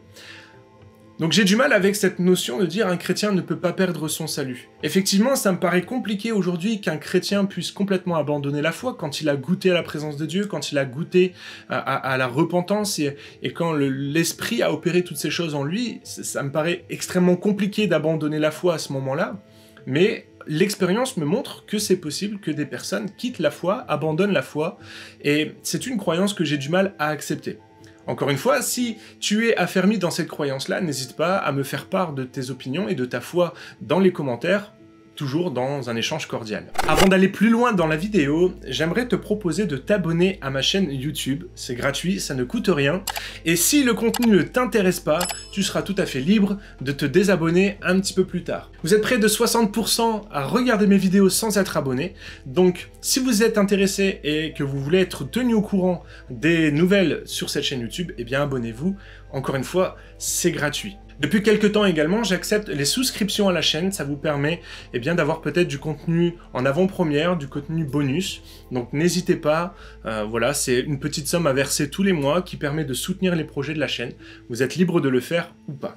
Donc 1.23 1.31
j'ai 1.31 1.45
du 1.45 1.55
mal 1.55 1.73
avec 1.73 1.95
cette 1.95 2.19
notion 2.19 2.59
de 2.59 2.67
dire 2.67 2.89
un 2.89 2.97
chrétien 2.97 3.31
ne 3.31 3.41
peut 3.41 3.61
pas 3.61 3.73
perdre 3.73 4.09
son 4.09 4.27
salut. 4.27 4.69
Effectivement, 4.83 5.37
ça 5.37 5.53
me 5.53 5.57
paraît 5.57 5.83
compliqué 5.83 6.33
aujourd'hui 6.33 6.81
qu'un 6.81 6.97
chrétien 6.97 7.45
puisse 7.45 7.71
complètement 7.71 8.17
abandonner 8.17 8.61
la 8.61 8.73
foi 8.73 8.97
quand 8.99 9.21
il 9.21 9.29
a 9.29 9.37
goûté 9.37 9.71
à 9.71 9.75
la 9.75 9.85
présence 9.85 10.17
de 10.17 10.27
Dieu, 10.27 10.47
quand 10.47 10.73
il 10.73 10.79
a 10.79 10.85
goûté 10.85 11.33
à, 11.69 12.17
la 12.19 12.27
repentance 12.27 12.99
et, 12.99 13.15
quand 13.55 13.73
l'esprit 13.73 14.63
a 14.63 14.73
opéré 14.73 15.05
toutes 15.05 15.17
ces 15.17 15.31
choses 15.31 15.55
en 15.55 15.63
lui. 15.63 16.01
Ça, 16.03 16.43
me 16.43 16.51
paraît 16.51 16.85
extrêmement 16.91 17.37
compliqué 17.37 17.87
d'abandonner 17.87 18.41
la 18.41 18.51
foi 18.51 18.75
à 18.75 18.79
ce 18.79 18.93
moment-là. 18.93 19.41
Mais 19.87 20.27
l'expérience 20.49 21.17
me 21.17 21.25
montre 21.25 21.65
que 21.67 21.79
c'est 21.79 21.99
possible 21.99 22.41
que 22.41 22.51
des 22.51 22.67
personnes 22.67 23.09
quittent 23.17 23.39
la 23.39 23.53
foi, 23.53 23.85
abandonnent 23.87 24.33
la 24.33 24.43
foi, 24.43 24.77
et 25.23 25.53
c'est 25.63 25.87
une 25.87 25.99
croyance 25.99 26.35
que 26.35 26.43
j'ai 26.43 26.59
du 26.59 26.69
mal 26.69 26.97
à 26.99 27.11
accepter. 27.11 27.61
Encore 28.07 28.31
une 28.31 28.37
fois, 28.37 28.63
si 28.63 28.99
tu 29.21 29.49
es 29.49 29.57
affermi 29.57 29.99
dans 29.99 30.11
cette 30.11 30.29
croyance-là, 30.29 30.81
n'hésite 30.81 31.17
pas 31.17 31.37
à 31.37 31.53
me 31.53 31.63
faire 31.63 31.87
part 31.87 32.13
de 32.13 32.25
tes 32.25 32.51
opinions 32.51 32.89
et 32.89 32.95
de 32.95 33.05
ta 33.05 33.21
foi 33.21 33.55
dans 33.81 34.01
les 34.01 34.13
commentaires 34.13 34.73
toujours 35.15 35.51
dans 35.51 35.91
un 35.91 35.97
échange 35.97 36.27
cordial. 36.27 36.67
Avant 36.89 37.07
d'aller 37.07 37.29
plus 37.29 37.51
loin 37.51 37.73
dans 37.73 37.87
la 37.87 37.97
vidéo, 37.97 38.53
j'aimerais 38.67 39.07
te 39.07 39.17
proposer 39.17 39.67
de 39.67 39.77
t'abonner 39.77 40.39
à 40.41 40.51
ma 40.51 40.63
chaîne 40.63 40.91
YouTube. 40.91 41.45
C'est 41.55 41.75
gratuit, 41.75 42.21
ça 42.21 42.35
ne 42.35 42.45
coûte 42.45 42.69
rien. 42.69 43.03
Et 43.45 43.57
si 43.57 43.85
le 43.85 43.95
contenu 43.95 44.33
ne 44.33 44.43
t'intéresse 44.43 45.01
pas, 45.01 45.21
tu 45.53 45.63
seras 45.63 45.83
tout 45.83 45.95
à 45.99 46.07
fait 46.07 46.21
libre 46.21 46.59
de 46.81 46.93
te 46.93 47.05
désabonner 47.05 47.79
un 47.83 48.01
petit 48.01 48.15
peu 48.15 48.25
plus 48.25 48.43
tard. 48.45 48.71
Vous 48.83 48.95
êtes 48.95 49.03
près 49.03 49.19
de 49.19 49.29
60% 49.29 50.23
à 50.31 50.45
regarder 50.45 50.87
mes 50.87 50.99
vidéos 50.99 51.29
sans 51.29 51.59
être 51.59 51.77
abonné. 51.77 52.15
Donc, 52.47 52.91
si 53.01 53.21
vous 53.21 53.43
êtes 53.43 53.59
intéressé 53.59 54.21
et 54.25 54.53
que 54.53 54.65
vous 54.65 54.81
voulez 54.81 55.01
être 55.01 55.25
tenu 55.25 55.55
au 55.55 55.63
courant 55.63 56.03
des 56.31 56.73
nouvelles 56.73 57.23
sur 57.25 57.51
cette 57.51 57.65
chaîne 57.65 57.81
YouTube, 57.81 58.13
eh 58.19 58.25
bien 58.25 58.43
abonnez-vous. 58.43 58.97
Encore 59.33 59.57
une 59.57 59.65
fois, 59.65 59.97
c'est 60.19 60.53
gratuit. 60.53 60.97
Depuis 61.23 61.41
quelques 61.45 61.71
temps 61.71 61.85
également, 61.85 62.25
j'accepte 62.25 62.69
les 62.69 62.85
souscriptions 62.85 63.49
à 63.49 63.53
la 63.53 63.63
chaîne. 63.63 63.93
Ça 63.93 64.03
vous 64.03 64.17
permet 64.17 64.61
eh 64.93 64.99
d'avoir 64.99 65.41
peut-être 65.41 65.69
du 65.69 65.79
contenu 65.79 66.35
en 66.53 66.67
avant-première, 66.67 67.37
du 67.37 67.47
contenu 67.47 67.85
bonus. 67.85 68.43
Donc 68.73 68.93
n'hésitez 68.93 69.37
pas. 69.37 69.77
Euh, 70.05 70.25
voilà, 70.29 70.53
c'est 70.53 70.81
une 70.81 70.99
petite 70.99 71.29
somme 71.29 71.47
à 71.47 71.53
verser 71.53 71.89
tous 71.89 72.03
les 72.03 72.13
mois 72.13 72.43
qui 72.43 72.57
permet 72.57 72.85
de 72.85 72.93
soutenir 72.93 73.37
les 73.37 73.45
projets 73.45 73.73
de 73.73 73.79
la 73.79 73.87
chaîne. 73.87 74.11
Vous 74.51 74.65
êtes 74.65 74.75
libre 74.75 75.01
de 75.01 75.09
le 75.09 75.21
faire 75.21 75.55
ou 75.69 75.75
pas. 75.75 75.97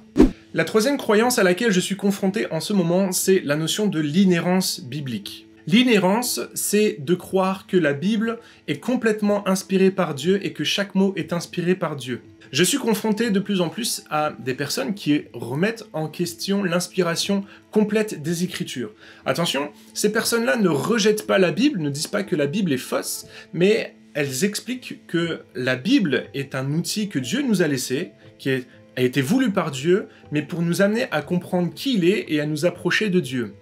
La 0.54 0.62
troisième 0.62 0.96
croyance 0.96 1.40
à 1.40 1.42
laquelle 1.42 1.72
je 1.72 1.80
suis 1.80 1.96
confronté 1.96 2.46
en 2.52 2.60
ce 2.60 2.72
moment, 2.72 3.10
c'est 3.10 3.40
la 3.44 3.56
notion 3.56 3.88
de 3.88 3.98
l'inhérence 3.98 4.80
biblique. 4.80 5.48
L'inhérence, 5.66 6.40
c'est 6.54 6.98
de 7.00 7.16
croire 7.16 7.66
que 7.66 7.76
la 7.76 7.94
Bible 7.94 8.38
est 8.68 8.78
complètement 8.78 9.46
inspirée 9.48 9.90
par 9.90 10.14
Dieu 10.14 10.38
et 10.46 10.52
que 10.52 10.62
chaque 10.62 10.94
mot 10.94 11.12
est 11.16 11.32
inspiré 11.32 11.74
par 11.74 11.96
Dieu. 11.96 12.22
Je 12.56 12.64
suis 12.64 12.78
confronté 12.78 13.28
de 13.28 13.38
plus 13.38 13.60
en 13.60 13.68
plus 13.68 14.02
à 14.08 14.32
des 14.38 14.54
personnes 14.54 14.94
qui 14.94 15.24
remettent 15.34 15.84
en 15.92 16.08
question 16.08 16.64
l'inspiration 16.64 17.44
complète 17.70 18.22
des 18.22 18.44
Écritures. 18.44 18.94
Attention, 19.26 19.70
ces 19.92 20.10
personnes-là 20.10 20.56
ne 20.56 20.70
rejettent 20.70 21.26
pas 21.26 21.36
la 21.36 21.50
Bible, 21.50 21.82
ne 21.82 21.90
disent 21.90 22.06
pas 22.06 22.22
que 22.22 22.34
la 22.34 22.46
Bible 22.46 22.72
est 22.72 22.78
fausse, 22.78 23.26
mais 23.52 23.94
elles 24.14 24.44
expliquent 24.44 25.06
que 25.06 25.40
la 25.54 25.76
Bible 25.76 26.28
est 26.32 26.54
un 26.54 26.72
outil 26.72 27.10
que 27.10 27.18
Dieu 27.18 27.42
nous 27.42 27.60
a 27.60 27.68
laissé, 27.68 28.12
qui 28.38 28.48
a 28.48 29.02
été 29.02 29.20
voulu 29.20 29.50
par 29.50 29.70
Dieu, 29.70 30.08
mais 30.32 30.40
pour 30.40 30.62
nous 30.62 30.80
amener 30.80 31.08
à 31.10 31.20
comprendre 31.20 31.74
qui 31.74 31.96
il 31.96 32.06
est 32.06 32.24
et 32.28 32.40
à 32.40 32.46
nous 32.46 32.64
approcher 32.64 33.10
de 33.10 33.20
Dieu. 33.20 33.52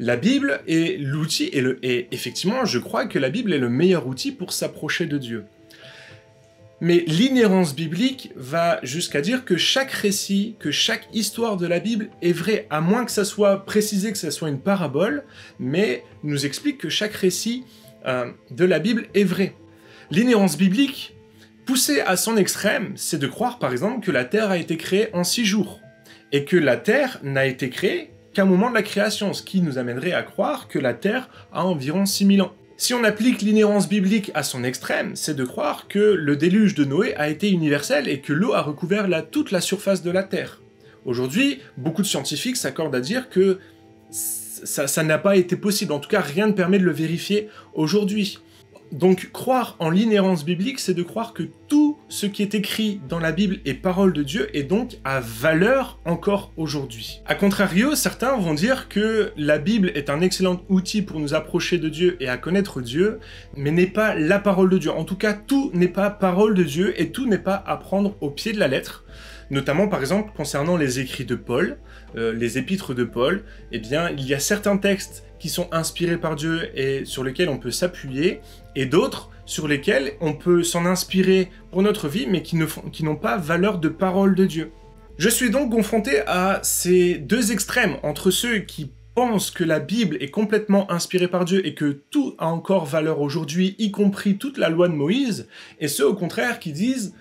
La 0.00 0.16
Bible 0.16 0.62
est 0.66 0.98
l'outil, 0.98 1.44
et, 1.52 2.08
effectivement, 2.10 2.64
je 2.64 2.80
crois 2.80 3.06
que 3.06 3.20
la 3.20 3.30
Bible 3.30 3.52
est 3.52 3.58
le 3.58 3.68
meilleur 3.68 4.08
outil 4.08 4.32
pour 4.32 4.52
s'approcher 4.52 5.06
de 5.06 5.16
Dieu. 5.16 5.44
Mais 6.82 7.04
l'inhérence 7.06 7.76
biblique 7.76 8.32
va 8.34 8.80
jusqu'à 8.82 9.20
dire 9.20 9.44
que 9.44 9.56
chaque 9.56 9.92
récit, 9.92 10.56
que 10.58 10.72
chaque 10.72 11.06
histoire 11.12 11.56
de 11.56 11.68
la 11.68 11.78
Bible 11.78 12.10
est 12.22 12.32
vrai, 12.32 12.66
à 12.70 12.80
moins 12.80 13.04
que 13.04 13.12
ça 13.12 13.24
soit 13.24 13.64
précisé 13.64 14.10
que 14.10 14.18
ça 14.18 14.32
soit 14.32 14.48
une 14.48 14.58
parabole, 14.58 15.22
mais 15.60 16.02
nous 16.24 16.44
explique 16.44 16.78
que 16.78 16.88
chaque 16.88 17.14
récit 17.14 17.62
euh, 18.04 18.32
de 18.50 18.64
la 18.64 18.80
Bible 18.80 19.06
est 19.14 19.22
vrai. 19.22 19.54
L'inhérence 20.10 20.58
biblique, 20.58 21.14
poussée 21.66 22.00
à 22.00 22.16
son 22.16 22.36
extrême, 22.36 22.94
c'est 22.96 23.20
de 23.20 23.28
croire 23.28 23.60
par 23.60 23.70
exemple 23.70 24.04
que 24.04 24.10
la 24.10 24.24
Terre 24.24 24.50
a 24.50 24.58
été 24.58 24.76
créée 24.76 25.08
en 25.12 25.22
six 25.22 25.44
jours, 25.44 25.78
et 26.32 26.44
que 26.44 26.56
la 26.56 26.76
Terre 26.76 27.20
n'a 27.22 27.46
été 27.46 27.70
créée 27.70 28.10
qu'à 28.34 28.42
un 28.42 28.46
moment 28.46 28.70
de 28.70 28.74
la 28.74 28.82
création, 28.82 29.32
ce 29.34 29.44
qui 29.44 29.60
nous 29.60 29.78
amènerait 29.78 30.14
à 30.14 30.24
croire 30.24 30.66
que 30.66 30.80
la 30.80 30.94
Terre 30.94 31.28
a 31.52 31.64
environ 31.64 32.06
6000 32.06 32.42
ans. 32.42 32.54
Si 32.82 32.94
on 32.94 33.04
applique 33.04 33.42
l'inhérence 33.42 33.88
biblique 33.88 34.32
à 34.34 34.42
son 34.42 34.64
extrême, 34.64 35.14
c'est 35.14 35.36
de 35.36 35.44
croire 35.44 35.86
que 35.86 36.00
le 36.00 36.34
déluge 36.34 36.74
de 36.74 36.84
Noé 36.84 37.14
a 37.14 37.28
été 37.28 37.48
universel 37.48 38.08
et 38.08 38.18
que 38.18 38.32
l'eau 38.32 38.54
a 38.54 38.60
recouvert 38.60 39.06
toute 39.30 39.52
la 39.52 39.60
surface 39.60 40.02
de 40.02 40.10
la 40.10 40.24
Terre. 40.24 40.60
Aujourd'hui, 41.04 41.60
beaucoup 41.76 42.02
de 42.02 42.08
scientifiques 42.08 42.56
s'accordent 42.56 42.96
à 42.96 43.00
dire 43.00 43.30
que 43.30 43.60
ça 44.10 45.04
n'a 45.04 45.18
pas 45.18 45.36
été 45.36 45.54
possible. 45.54 45.92
En 45.92 46.00
tout 46.00 46.08
cas, 46.08 46.22
rien 46.22 46.48
ne 46.48 46.54
permet 46.54 46.80
de 46.80 46.84
le 46.84 46.90
vérifier 46.90 47.48
aujourd'hui. 47.74 48.40
Donc 48.90 49.30
croire 49.32 49.76
en 49.78 49.88
l'inhérence 49.88 50.44
biblique, 50.44 50.80
c'est 50.80 50.92
de 50.92 51.04
croire 51.04 51.34
que 51.34 51.44
tout 51.72 51.96
ce 52.10 52.26
qui 52.26 52.42
est 52.42 52.54
écrit 52.54 53.00
dans 53.08 53.18
la 53.18 53.32
Bible 53.32 53.60
est 53.64 53.72
parole 53.72 54.12
de 54.12 54.22
Dieu 54.22 54.46
et 54.54 54.62
donc 54.62 54.98
a 55.04 55.20
valeur 55.20 55.98
encore 56.04 56.52
aujourd'hui. 56.58 57.22
A 57.24 57.34
contrario, 57.34 57.94
certains 57.94 58.36
vont 58.36 58.52
dire 58.52 58.90
que 58.90 59.32
la 59.38 59.56
Bible 59.56 59.90
est 59.94 60.10
un 60.10 60.20
excellent 60.20 60.60
outil 60.68 61.00
pour 61.00 61.18
nous 61.18 61.32
approcher 61.32 61.78
de 61.78 61.88
Dieu 61.88 62.18
et 62.20 62.28
à 62.28 62.36
connaître 62.36 62.82
Dieu, 62.82 63.20
mais 63.56 63.70
n'est 63.70 63.86
pas 63.86 64.14
la 64.14 64.38
parole 64.38 64.68
de 64.68 64.76
Dieu. 64.76 64.90
En 64.90 65.04
tout 65.04 65.16
cas, 65.16 65.32
tout 65.32 65.70
n'est 65.72 65.88
pas 65.88 66.10
parole 66.10 66.52
de 66.52 66.62
Dieu 66.62 66.92
et 67.00 67.10
tout 67.10 67.26
n'est 67.26 67.38
pas 67.38 67.64
à 67.66 67.78
prendre 67.78 68.18
au 68.20 68.28
pied 68.28 68.52
de 68.52 68.58
la 68.58 68.68
lettre 68.68 69.06
notamment 69.50 69.86
par 69.86 70.00
exemple 70.00 70.32
concernant 70.34 70.78
les 70.78 70.98
écrits 70.98 71.26
de 71.26 71.34
Paul, 71.34 71.76
euh, 72.16 72.32
les 72.32 72.56
épîtres 72.56 72.94
de 72.94 73.04
Paul, 73.04 73.44
eh 73.70 73.78
bien 73.80 74.08
il 74.08 74.26
y 74.26 74.32
a 74.32 74.38
certains 74.38 74.78
textes 74.78 75.24
qui 75.38 75.50
sont 75.50 75.68
inspirés 75.72 76.16
par 76.16 76.36
Dieu 76.36 76.70
et 76.74 77.04
sur 77.04 77.22
lesquels 77.22 77.50
on 77.50 77.58
peut 77.58 77.70
s'appuyer, 77.70 78.40
et 78.76 78.86
d'autres 78.86 79.28
sur 79.44 79.68
lesquels 79.68 80.12
on 80.20 80.32
peut 80.32 80.62
s'en 80.62 80.86
inspirer 80.86 81.50
pour 81.70 81.82
notre 81.82 82.08
vie, 82.08 82.26
mais 82.28 82.42
qui 82.42 82.56
n'ont 82.56 83.16
pas 83.16 83.36
valeur 83.36 83.78
de 83.78 83.88
parole 83.88 84.34
de 84.34 84.46
Dieu. 84.46 84.72
Je 85.18 85.28
suis 85.28 85.50
donc 85.50 85.70
confronté 85.70 86.20
à 86.26 86.60
ces 86.62 87.14
deux 87.14 87.52
extrêmes, 87.52 87.96
entre 88.02 88.30
ceux 88.30 88.58
qui 88.60 88.90
pensent 89.14 89.50
que 89.50 89.64
la 89.64 89.78
Bible 89.78 90.16
est 90.20 90.30
complètement 90.30 90.90
inspirée 90.90 91.28
par 91.28 91.44
Dieu 91.44 91.66
et 91.66 91.74
que 91.74 92.02
tout 92.10 92.34
a 92.38 92.46
encore 92.46 92.86
valeur 92.86 93.20
aujourd'hui, 93.20 93.76
y 93.78 93.90
compris 93.90 94.38
toute 94.38 94.56
la 94.56 94.70
loi 94.70 94.88
de 94.88 94.94
Moïse, 94.94 95.48
et 95.80 95.88
ceux 95.88 96.08
au 96.08 96.14
contraire 96.14 96.58
qui 96.58 96.72
disent 96.72 97.14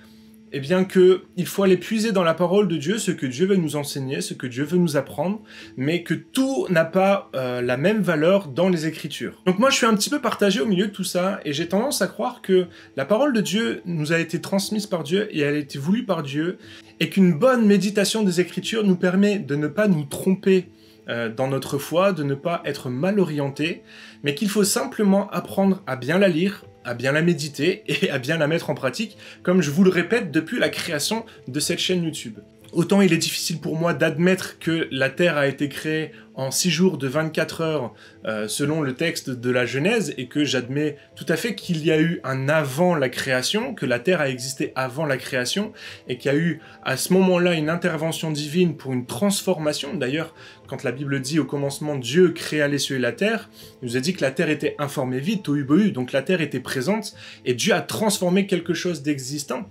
eh 0.54 0.60
bien 0.60 0.84
que 0.84 1.24
il 1.38 1.46
faut 1.46 1.64
aller 1.64 1.78
puiser 1.78 2.12
dans 2.12 2.24
la 2.24 2.34
parole 2.34 2.68
de 2.68 2.78
Dieu 2.78 2.98
ce 2.98 3.12
que 3.12 3.26
Dieu 3.26 3.46
veut 3.46 3.56
nous 3.56 3.76
enseigner, 3.76 4.22
ce 4.22 4.34
que 4.34 4.48
Dieu 4.48 4.64
veut 4.64 4.78
nous 4.78 4.98
apprendre, 4.98 5.42
mais 5.78 6.04
que 6.04 6.14
tout 6.14 6.68
n'a 6.70 6.86
pas 6.86 7.30
euh, 7.36 7.62
la 7.62 7.78
même 7.78 8.02
valeur 8.02 8.48
dans 8.48 8.70
les 8.70 8.88
Écritures. 8.88 9.42
Donc 9.46 9.60
moi 9.60 9.70
je 9.70 9.78
suis 9.78 9.86
un 9.86 9.96
petit 9.96 10.10
peu 10.10 10.20
partagé 10.20 10.62
au 10.62 10.66
milieu 10.66 10.88
de 10.88 10.92
tout 10.92 11.04
ça, 11.04 11.40
et 11.46 11.54
j'ai 11.54 11.68
tendance 11.68 12.02
à 12.02 12.08
croire 12.08 12.42
que 12.42 12.68
la 12.96 13.06
parole 13.06 13.34
de 13.34 13.42
Dieu 13.42 13.82
nous 13.86 14.14
a 14.14 14.20
été 14.20 14.42
transmise 14.42 14.88
par 14.88 15.04
Dieu 15.04 15.28
et 15.32 15.42
elle 15.42 15.56
a 15.56 15.60
été 15.60 15.80
voulue 15.80 16.06
par 16.06 16.24
Dieu, 16.24 16.58
et 17.00 17.10
qu'une 17.10 17.34
bonne 17.34 17.66
méditation 17.66 18.24
des 18.24 18.42
Écritures 18.42 18.84
nous 18.84 18.96
permet 18.96 19.40
de 19.40 19.56
ne 19.56 19.68
pas 19.68 19.88
nous 19.88 20.04
tromper 20.04 20.70
euh, 21.10 21.30
dans 21.34 21.48
notre 21.48 21.78
foi, 21.78 22.14
de 22.14 22.24
ne 22.24 22.36
pas 22.36 22.62
être 22.64 22.90
mal 22.90 23.20
orienté, 23.20 23.82
mais 24.24 24.36
qu'il 24.36 24.50
faut 24.50 24.64
simplement 24.64 25.30
apprendre 25.32 25.82
à 25.88 25.96
bien 25.96 26.20
la 26.20 26.28
lire, 26.28 26.64
à 26.84 26.94
bien 26.94 27.12
la 27.12 27.22
méditer 27.22 27.84
et 27.88 28.10
à 28.10 28.20
bien 28.20 28.38
la 28.38 28.48
mettre 28.48 28.70
en 28.70 28.76
pratique, 28.76 29.18
comme 29.44 29.62
je 29.62 29.72
vous 29.72 29.84
le 29.84 29.90
répète 29.90 30.32
depuis 30.32 30.60
la 30.60 30.70
création 30.70 31.26
de 31.48 31.60
cette 31.60 31.80
chaîne 31.80 32.04
YouTube. 32.04 32.40
Autant 32.74 33.02
il 33.02 33.12
est 33.12 33.18
difficile 33.18 33.60
pour 33.60 33.76
moi 33.76 33.94
d'admettre 33.94 34.58
que 34.58 34.88
la 34.92 35.10
Terre 35.10 35.36
a 35.36 35.48
été 35.48 35.68
créée 35.68 36.12
en 36.36 36.52
6 36.52 36.70
jours 36.70 36.98
de 36.98 37.06
24 37.06 37.62
heures 37.62 37.94
euh, 38.26 38.48
selon 38.48 38.82
le 38.82 38.94
texte 38.94 39.30
de 39.30 39.50
la 39.52 39.66
Genèse 39.66 40.14
et 40.18 40.28
que 40.28 40.46
j'admets 40.46 40.96
tout 41.18 41.26
à 41.28 41.36
fait 41.36 41.54
qu'il 41.54 41.86
y 41.86 41.92
a 41.92 42.00
eu 42.00 42.22
un 42.24 42.48
avant 42.48 42.96
la 42.96 43.10
création, 43.10 43.74
que 43.74 43.86
la 43.86 44.00
Terre 44.00 44.22
a 44.22 44.30
existé 44.30 44.72
avant 44.76 45.06
la 45.06 45.18
création 45.18 45.74
et 46.08 46.18
qu'il 46.18 46.32
y 46.32 46.34
a 46.34 46.38
eu 46.38 46.62
à 46.84 46.96
ce 46.96 47.12
moment-là 47.12 47.56
une 47.56 47.70
intervention 47.70 48.32
divine 48.32 48.78
pour 48.78 48.94
une 48.94 49.06
transformation. 49.06 49.94
D'ailleurs, 49.94 50.34
quand 50.68 50.84
la 50.84 50.94
Bible 50.94 51.20
dit 51.20 51.40
au 51.40 51.46
commencement 51.46 51.98
Dieu 51.98 52.30
créa 52.30 52.70
les 52.70 52.80
cieux 52.80 52.96
et 52.96 53.00
la 53.00 53.12
terre, 53.12 53.50
il 53.82 53.90
nous 53.90 53.98
a 53.98 54.00
dit 54.00 54.14
que 54.14 54.22
la 54.22 54.32
terre 54.32 54.50
était 54.50 54.76
informée 54.80 55.20
vide, 55.20 55.44
tohu 55.44 55.92
donc 55.92 56.14
la 56.14 56.22
terre 56.22 56.40
était 56.40 56.62
présente 56.62 57.16
et 57.44 57.54
Dieu 57.54 57.74
a 57.74 57.82
transformé 57.82 58.48
quelque 58.48 58.74
chose 58.74 59.02
d'existant. 59.02 59.68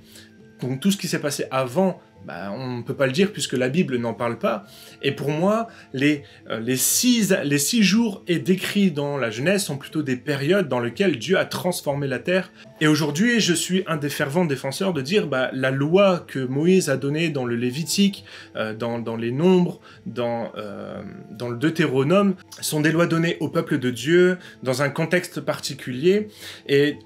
Donc 0.61 0.80
tout 0.80 0.90
ce 0.90 0.99
qui 0.99 1.09
s'est 1.09 1.21
passé 1.21 1.47
avant 1.50 1.99
bah, 2.27 2.53
on 2.55 2.79
ne 2.79 2.83
peut 2.83 2.95
pas 2.95 3.07
le 3.07 3.12
dire 3.12 3.33
puisque 3.33 3.55
la 3.55 3.69
Bible 3.69 3.97
n'en 3.97 4.15
parle 4.15 4.39
pas. 4.39 4.65
Et 5.03 5.12
pour 5.12 5.31
moi, 5.31 5.69
les, 5.93 6.23
euh, 6.50 6.77
six, 6.77 7.83
jours 7.83 8.23
décrits 8.29 8.91
dans 8.91 9.17
la 9.17 9.31
Genèse 9.31 9.65
sont 9.65 9.79
plutôt 9.79 10.03
des 10.03 10.17
périodes 10.17 10.69
dans 10.69 10.81
lesquelles 10.81 11.19
Dieu 11.19 11.39
a 11.39 11.45
transformé 11.45 12.07
la 12.07 12.19
terre. 12.19 12.53
Et 12.81 12.87
aujourd'hui, 12.87 13.41
je 13.41 13.55
suis 13.55 13.85
un 13.87 13.97
des 13.97 14.09
fervents 14.09 14.45
défenseurs 14.45 14.93
de 14.93 15.00
dire 15.00 15.27
bah, 15.27 15.50
la 15.53 15.71
loi 15.71 16.25
que 16.27 16.39
Moïse 16.39 16.91
a 16.91 16.97
donnée 16.97 17.31
dans 17.31 17.45
le 17.45 17.57
Lévitique, 17.57 18.25
euh, 18.57 18.75
dans, 18.75 18.99
dans, 18.99 19.17
les 19.17 19.33
Nombres, 19.33 19.81
dans, 20.07 20.53
euh, 20.57 21.03
dans 21.31 21.49
le 21.49 21.57
Deutéronome, 21.57 22.35
sont 22.61 22.81
des 22.81 22.93
lois 22.93 23.07
données 23.07 23.37
au 23.41 23.49
peuple 23.49 23.79
de 23.79 23.91
Dieu 23.91 24.39
dans 24.62 24.83
un 24.83 24.91
contexte 24.91 25.41
particulier. 25.41 26.29
Et 26.69 26.97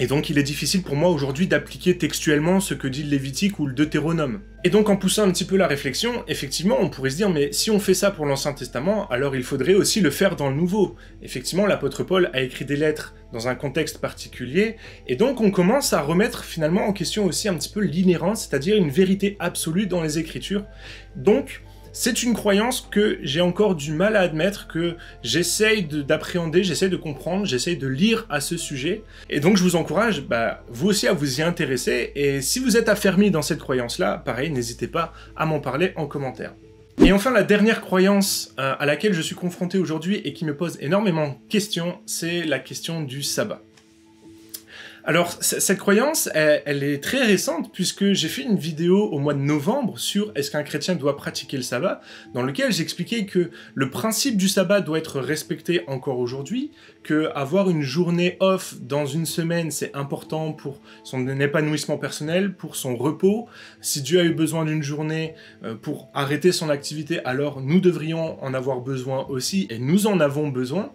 et 0.00 0.06
donc 0.06 0.28
il 0.28 0.38
est 0.38 0.42
difficile 0.42 0.82
pour 0.82 0.96
moi 0.96 1.08
aujourd'hui 1.08 1.46
d'appliquer 1.46 1.96
textuellement 1.96 2.58
ce 2.58 2.74
que 2.74 2.88
dit 2.88 3.04
le 3.04 3.10
Lévitique 3.10 3.60
ou 3.60 3.66
le 3.66 3.74
Deutéronome. 3.74 4.40
Et 4.64 4.70
donc 4.70 4.88
en 4.88 4.96
poussant 4.96 5.22
un 5.22 5.30
petit 5.30 5.44
peu 5.44 5.56
la 5.56 5.68
réflexion, 5.68 6.24
effectivement 6.26 6.78
on 6.80 6.88
pourrait 6.88 7.10
se 7.10 7.16
dire 7.16 7.30
mais 7.30 7.52
si 7.52 7.70
on 7.70 7.78
fait 7.78 7.94
ça 7.94 8.10
pour 8.10 8.26
l'Ancien 8.26 8.54
Testament, 8.54 9.06
alors 9.08 9.36
il 9.36 9.44
faudrait 9.44 9.74
aussi 9.74 10.00
le 10.00 10.10
faire 10.10 10.34
dans 10.34 10.50
le 10.50 10.56
Nouveau. 10.56 10.96
Effectivement 11.22 11.66
l'apôtre 11.66 12.02
Paul 12.02 12.30
a 12.32 12.40
écrit 12.40 12.64
des 12.64 12.76
lettres 12.76 13.14
dans 13.32 13.46
un 13.46 13.54
contexte 13.54 13.98
particulier, 13.98 14.76
et 15.06 15.16
donc 15.16 15.40
on 15.40 15.50
commence 15.50 15.92
à 15.92 16.00
remettre 16.00 16.44
finalement 16.44 16.86
en 16.86 16.92
question 16.92 17.24
aussi 17.26 17.48
un 17.48 17.54
petit 17.54 17.68
peu 17.68 17.80
l'inhérence, 17.80 18.48
c'est-à-dire 18.48 18.76
une 18.76 18.90
vérité 18.90 19.36
absolue 19.38 19.86
dans 19.86 20.02
les 20.02 20.18
Écritures. 20.18 20.64
Donc 21.14 21.62
c'est 21.94 22.24
une 22.24 22.34
croyance 22.34 22.86
que 22.90 23.18
j'ai 23.22 23.40
encore 23.40 23.76
du 23.76 23.92
mal 23.92 24.16
à 24.16 24.20
admettre, 24.20 24.66
que 24.66 24.96
j'essaye 25.22 25.84
d'appréhender, 25.84 26.64
j'essaye 26.64 26.90
de 26.90 26.96
comprendre, 26.96 27.46
j'essaye 27.46 27.76
de 27.76 27.86
lire 27.86 28.26
à 28.28 28.40
ce 28.40 28.56
sujet. 28.56 29.04
Et 29.30 29.38
donc 29.38 29.56
je 29.56 29.62
vous 29.62 29.76
encourage, 29.76 30.22
bah, 30.22 30.64
vous 30.68 30.88
aussi, 30.88 31.06
à 31.06 31.12
vous 31.12 31.38
y 31.38 31.42
intéresser. 31.42 32.10
Et 32.16 32.42
si 32.42 32.58
vous 32.58 32.76
êtes 32.76 32.88
affermi 32.88 33.30
dans 33.30 33.42
cette 33.42 33.60
croyance-là, 33.60 34.18
pareil, 34.18 34.50
n'hésitez 34.50 34.88
pas 34.88 35.12
à 35.36 35.46
m'en 35.46 35.60
parler 35.60 35.92
en 35.94 36.06
commentaire. 36.06 36.54
Et 36.98 37.12
enfin, 37.12 37.30
la 37.30 37.44
dernière 37.44 37.80
croyance 37.80 38.52
euh, 38.58 38.74
à 38.76 38.86
laquelle 38.86 39.12
je 39.12 39.22
suis 39.22 39.36
confronté 39.36 39.78
aujourd'hui 39.78 40.16
et 40.24 40.32
qui 40.32 40.44
me 40.44 40.56
pose 40.56 40.76
énormément 40.80 41.28
de 41.28 41.48
questions, 41.48 41.98
c'est 42.06 42.44
la 42.44 42.58
question 42.58 43.02
du 43.02 43.22
sabbat. 43.22 43.62
Alors, 45.06 45.36
cette 45.42 45.78
croyance, 45.78 46.30
elle, 46.32 46.82
est 46.82 47.02
très 47.02 47.22
récente 47.22 47.70
puisque 47.74 48.14
j'ai 48.14 48.28
fait 48.28 48.40
une 48.40 48.56
vidéo 48.56 49.02
au 49.02 49.18
mois 49.18 49.34
de 49.34 49.38
novembre 49.38 49.98
sur 49.98 50.32
est-ce 50.34 50.50
qu'un 50.50 50.62
chrétien 50.62 50.94
doit 50.94 51.18
pratiquer 51.18 51.58
le 51.58 51.62
sabbat, 51.62 52.00
dans 52.32 52.40
lequel 52.40 52.72
j'expliquais 52.72 53.26
que 53.26 53.50
le 53.74 53.90
principe 53.90 54.38
du 54.38 54.48
sabbat 54.48 54.80
doit 54.80 54.96
être 54.96 55.20
respecté 55.20 55.82
encore 55.88 56.18
aujourd'hui, 56.20 56.70
que 57.02 57.28
avoir 57.34 57.68
une 57.68 57.82
journée 57.82 58.38
off 58.40 58.76
dans 58.80 59.04
une 59.04 59.26
semaine, 59.26 59.70
c'est 59.70 59.94
important 59.94 60.52
pour 60.52 60.80
son 61.02 61.28
épanouissement 61.38 61.98
personnel, 61.98 62.54
pour 62.54 62.74
son 62.74 62.96
repos. 62.96 63.46
Si 63.82 64.00
Dieu 64.00 64.20
a 64.20 64.24
eu 64.24 64.32
besoin 64.32 64.64
d'une 64.64 64.82
journée 64.82 65.34
euh, 65.64 65.74
pour 65.74 66.08
arrêter 66.14 66.50
son 66.50 66.70
activité, 66.70 67.22
alors 67.26 67.60
nous 67.60 67.80
devrions 67.80 68.42
en 68.42 68.54
avoir 68.54 68.80
besoin 68.80 69.26
aussi, 69.28 69.66
et 69.68 69.78
nous 69.78 70.06
en 70.06 70.18
avons 70.18 70.48
besoin. 70.48 70.92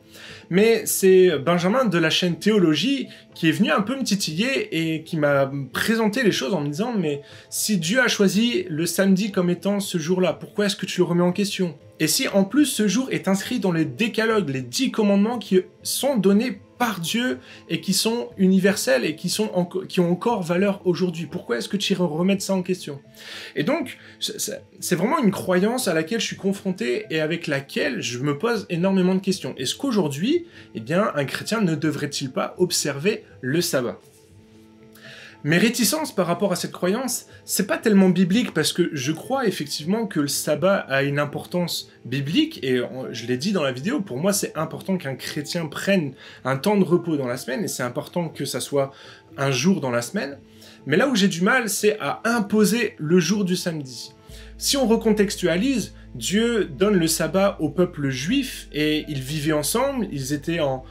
Mais 0.50 0.88
c'est 0.88 1.38
Benjamin 1.38 1.86
de 1.86 1.98
la 2.00 2.10
chaîne 2.10 2.40
Théologie 2.40 3.08
qui 3.34 3.48
est 3.48 3.52
venu 3.52 3.72
un 3.72 3.82
peu 3.82 3.98
me 3.98 4.04
titiller 4.04 4.96
et 4.96 5.04
qui 5.04 5.18
m'a 5.18 5.52
présenté 5.72 6.24
les 6.24 6.32
choses 6.32 6.54
en 6.54 6.62
me 6.62 6.68
disant 6.68 6.94
mais 6.98 7.22
si 7.50 7.78
Dieu 7.78 8.02
a 8.02 8.08
choisi 8.08 8.66
le 8.70 8.86
samedi 8.86 9.32
comme 9.32 9.50
étant 9.50 9.80
ce 9.80 9.98
jour-là, 9.98 10.34
pourquoi 10.34 10.66
est-ce 10.66 10.76
que 10.76 10.86
tu 10.86 11.02
le 11.02 11.06
remets 11.06 11.24
en 11.24 11.32
question? 11.32 11.78
Et 12.00 12.08
si 12.08 12.28
en 12.28 12.44
plus 12.44 12.66
ce 12.66 12.88
jour 12.88 13.08
est 13.12 13.28
inscrit 13.28 13.60
dans 13.60 13.72
les 13.72 13.86
décalogues, 13.86 14.50
les 14.50 14.62
dix 14.62 14.92
commandements 14.92 15.38
qui 15.38 15.62
sont 15.84 16.18
donnés 16.18 16.62
par 16.80 17.02
Dieu 17.02 17.40
et 17.68 17.82
qui 17.82 17.94
sont 17.94 18.30
universels 18.38 19.06
et 19.06 19.16
qui, 19.16 19.30
sont 19.30 19.50
qui 19.88 20.00
ont 20.00 20.12
encore 20.12 20.42
valeur 20.42 20.82
aujourd'hui. 20.86 21.28
Pourquoi 21.28 21.58
est-ce 21.58 21.70
que 21.70 21.78
tu 21.78 21.94
remettre 21.94 22.42
ça 22.42 22.56
en 22.56 22.64
question? 22.64 23.00
Et 23.56 23.64
donc, 23.64 23.98
c'est 24.20 24.96
vraiment 24.96 25.20
une 25.20 25.32
croyance 25.32 25.88
à 25.88 25.94
laquelle 25.94 26.22
je 26.22 26.26
suis 26.26 26.38
confronté 26.38 27.06
et 27.10 27.20
avec 27.20 27.46
laquelle 27.48 28.02
je 28.02 28.20
me 28.20 28.38
pose 28.38 28.66
énormément 28.70 29.14
de 29.14 29.20
questions. 29.20 29.54
Est-ce 29.58 29.76
qu'aujourd'hui, 29.76 30.46
eh 30.74 30.80
bien, 30.80 31.12
un 31.14 31.26
chrétien 31.26 31.62
ne 31.62 31.76
devrait-il 31.76 32.32
pas 32.32 32.56
observer 32.58 33.26
le 33.42 33.62
sabbat? 33.62 34.00
Mes 35.44 35.58
réticences 35.58 36.14
par 36.14 36.28
rapport 36.28 36.52
à 36.52 36.56
cette 36.58 36.74
croyance, 36.74 37.28
c'est 37.46 37.66
pas 37.66 37.78
tellement 37.78 38.10
biblique 38.10 38.54
parce 38.54 38.74
que 38.74 38.90
je 38.92 39.14
crois 39.14 39.48
effectivement 39.48 40.06
que 40.06 40.20
le 40.20 40.28
sabbat 40.28 40.80
a 40.90 41.04
une 41.04 41.18
importance 41.18 41.90
biblique 42.04 42.62
et 42.64 42.82
je 43.12 43.26
l'ai 43.26 43.38
dit 43.38 43.54
dans 43.54 43.64
la 43.64 43.72
vidéo, 43.72 44.02
pour 44.02 44.18
moi 44.18 44.34
c'est 44.34 44.58
important 44.58 44.98
qu'un 44.98 45.16
chrétien 45.16 45.68
prenne 45.68 46.14
un 46.44 46.58
temps 46.58 46.76
de 46.76 46.84
repos 46.84 47.16
dans 47.16 47.28
la 47.28 47.38
semaine 47.38 47.64
et 47.64 47.70
c'est 47.70 47.84
important 47.84 48.28
que 48.28 48.44
ça 48.44 48.60
soit 48.60 48.92
un 49.38 49.52
jour 49.52 49.80
dans 49.80 49.92
la 49.92 50.02
semaine. 50.02 50.40
Mais 50.86 50.98
là 50.98 51.08
où 51.08 51.16
j'ai 51.16 51.28
du 51.28 51.42
mal, 51.42 51.70
c'est 51.70 51.98
à 52.00 52.22
imposer 52.26 52.96
le 52.98 53.20
jour 53.20 53.46
du 53.46 53.56
samedi. 53.56 54.12
Si 54.60 54.76
on 54.76 54.86
recontextualise, 54.86 55.94
Dieu 56.16 56.66
donne 56.66 56.96
le 56.96 57.08
sabbat 57.08 57.56
au 57.62 57.70
peuple 57.70 58.10
juif 58.10 58.68
et 58.74 59.06
ils 59.08 59.22
vivaient 59.22 59.54
ensemble, 59.54 60.10
ils 60.12 60.34
étaient 60.34 60.60
en, 60.60 60.84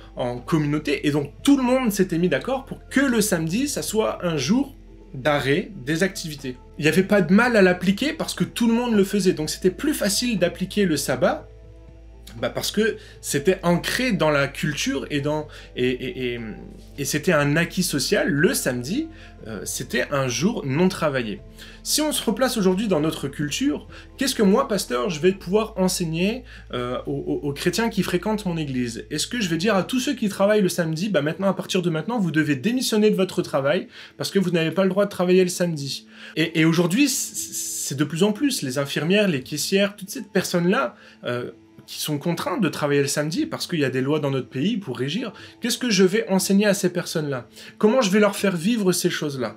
communauté 0.46 1.06
et 1.06 1.10
donc 1.10 1.32
tout 1.42 1.58
le 1.58 1.62
monde 1.62 1.92
s'était 1.92 2.16
mis 2.16 2.30
d'accord 2.30 2.64
pour 2.64 2.88
que 2.88 3.00
le 3.00 3.20
samedi, 3.20 3.68
ça 3.68 3.82
soit 3.82 4.24
un 4.24 4.38
jour 4.38 4.74
d'arrêt 5.12 5.70
des 5.84 6.02
activités. 6.02 6.56
Il 6.78 6.82
n'y 6.82 6.88
avait 6.88 7.02
pas 7.02 7.20
de 7.20 7.30
mal 7.30 7.56
à 7.56 7.62
l'appliquer 7.62 8.14
parce 8.14 8.32
que 8.32 8.44
tout 8.44 8.68
le 8.68 8.72
monde 8.72 8.94
le 8.94 9.04
faisait, 9.04 9.34
donc 9.34 9.50
c'était 9.50 9.70
plus 9.70 9.92
facile 9.92 10.38
d'appliquer 10.38 10.86
le 10.86 10.96
sabbat 10.96 11.46
bah 12.40 12.50
parce 12.50 12.70
que 12.70 12.96
c'était 13.20 13.58
ancré 13.62 14.12
dans 14.12 14.30
la 14.30 14.48
culture 14.48 15.06
et 15.10 15.20
dans 15.20 15.48
et, 15.76 16.38
et, 16.98 17.04
c'était 17.04 17.32
un 17.32 17.56
acquis 17.56 17.82
social. 17.82 18.28
Le 18.28 18.54
samedi, 18.54 19.08
euh, 19.46 19.60
c'était 19.64 20.06
un 20.10 20.28
jour 20.28 20.64
non 20.66 20.88
travaillé. 20.88 21.40
Si 21.82 22.00
on 22.00 22.12
se 22.12 22.22
replace 22.22 22.56
aujourd'hui 22.56 22.88
dans 22.88 23.00
notre 23.00 23.28
culture, 23.28 23.88
qu'est-ce 24.16 24.34
que 24.34 24.42
moi, 24.42 24.68
pasteur, 24.68 25.08
je 25.08 25.20
vais 25.20 25.32
pouvoir 25.32 25.74
enseigner 25.76 26.44
euh, 26.74 26.98
aux, 27.06 27.40
aux, 27.42 27.52
chrétiens 27.52 27.88
qui 27.88 28.02
fréquentent 28.02 28.44
mon 28.46 28.56
église? 28.56 29.06
Est-ce 29.10 29.26
que 29.26 29.40
je 29.40 29.48
vais 29.48 29.56
dire 29.56 29.74
à 29.74 29.84
tous 29.84 30.00
ceux 30.00 30.14
qui 30.14 30.28
travaillent 30.28 30.60
le 30.60 30.68
samedi, 30.68 31.08
bah 31.08 31.22
maintenant, 31.22 31.48
à 31.48 31.54
partir 31.54 31.82
de 31.82 31.88
maintenant, 31.88 32.18
vous 32.18 32.30
devez 32.30 32.56
démissionner 32.56 33.10
de 33.10 33.16
votre 33.16 33.42
travail 33.42 33.88
parce 34.16 34.30
que 34.30 34.38
vous 34.38 34.50
n'avez 34.50 34.72
pas 34.72 34.82
le 34.82 34.90
droit 34.90 35.04
de 35.04 35.10
travailler 35.10 35.42
le 35.44 35.50
samedi? 35.50 36.06
Et, 36.36 36.64
aujourd'hui, 36.64 37.08
c'est 37.08 37.96
de 37.96 38.04
plus 38.04 38.22
en 38.22 38.32
plus 38.32 38.62
les 38.62 38.78
infirmières, 38.78 39.28
les 39.28 39.42
caissières, 39.42 39.96
toutes 39.96 40.10
ces 40.10 40.22
personnes-là. 40.22 40.94
Euh, 41.24 41.52
qui 41.88 42.00
sont 42.00 42.18
contraintes 42.18 42.60
de 42.60 42.68
travailler 42.68 43.00
le 43.00 43.08
samedi 43.08 43.46
parce 43.46 43.66
qu'il 43.66 43.80
y 43.80 43.84
a 43.84 43.88
des 43.88 44.02
lois 44.02 44.20
dans 44.20 44.30
notre 44.30 44.50
pays 44.50 44.76
pour 44.76 44.98
régir, 44.98 45.32
qu'est-ce 45.62 45.78
que 45.78 45.88
je 45.88 46.04
vais 46.04 46.28
enseigner 46.28 46.66
à 46.66 46.74
ces 46.74 46.92
personnes-là? 46.92 47.48
Comment 47.78 48.02
je 48.02 48.10
vais 48.10 48.20
leur 48.20 48.36
faire 48.36 48.54
vivre 48.54 48.92
ces 48.92 49.08
choses-là? 49.08 49.56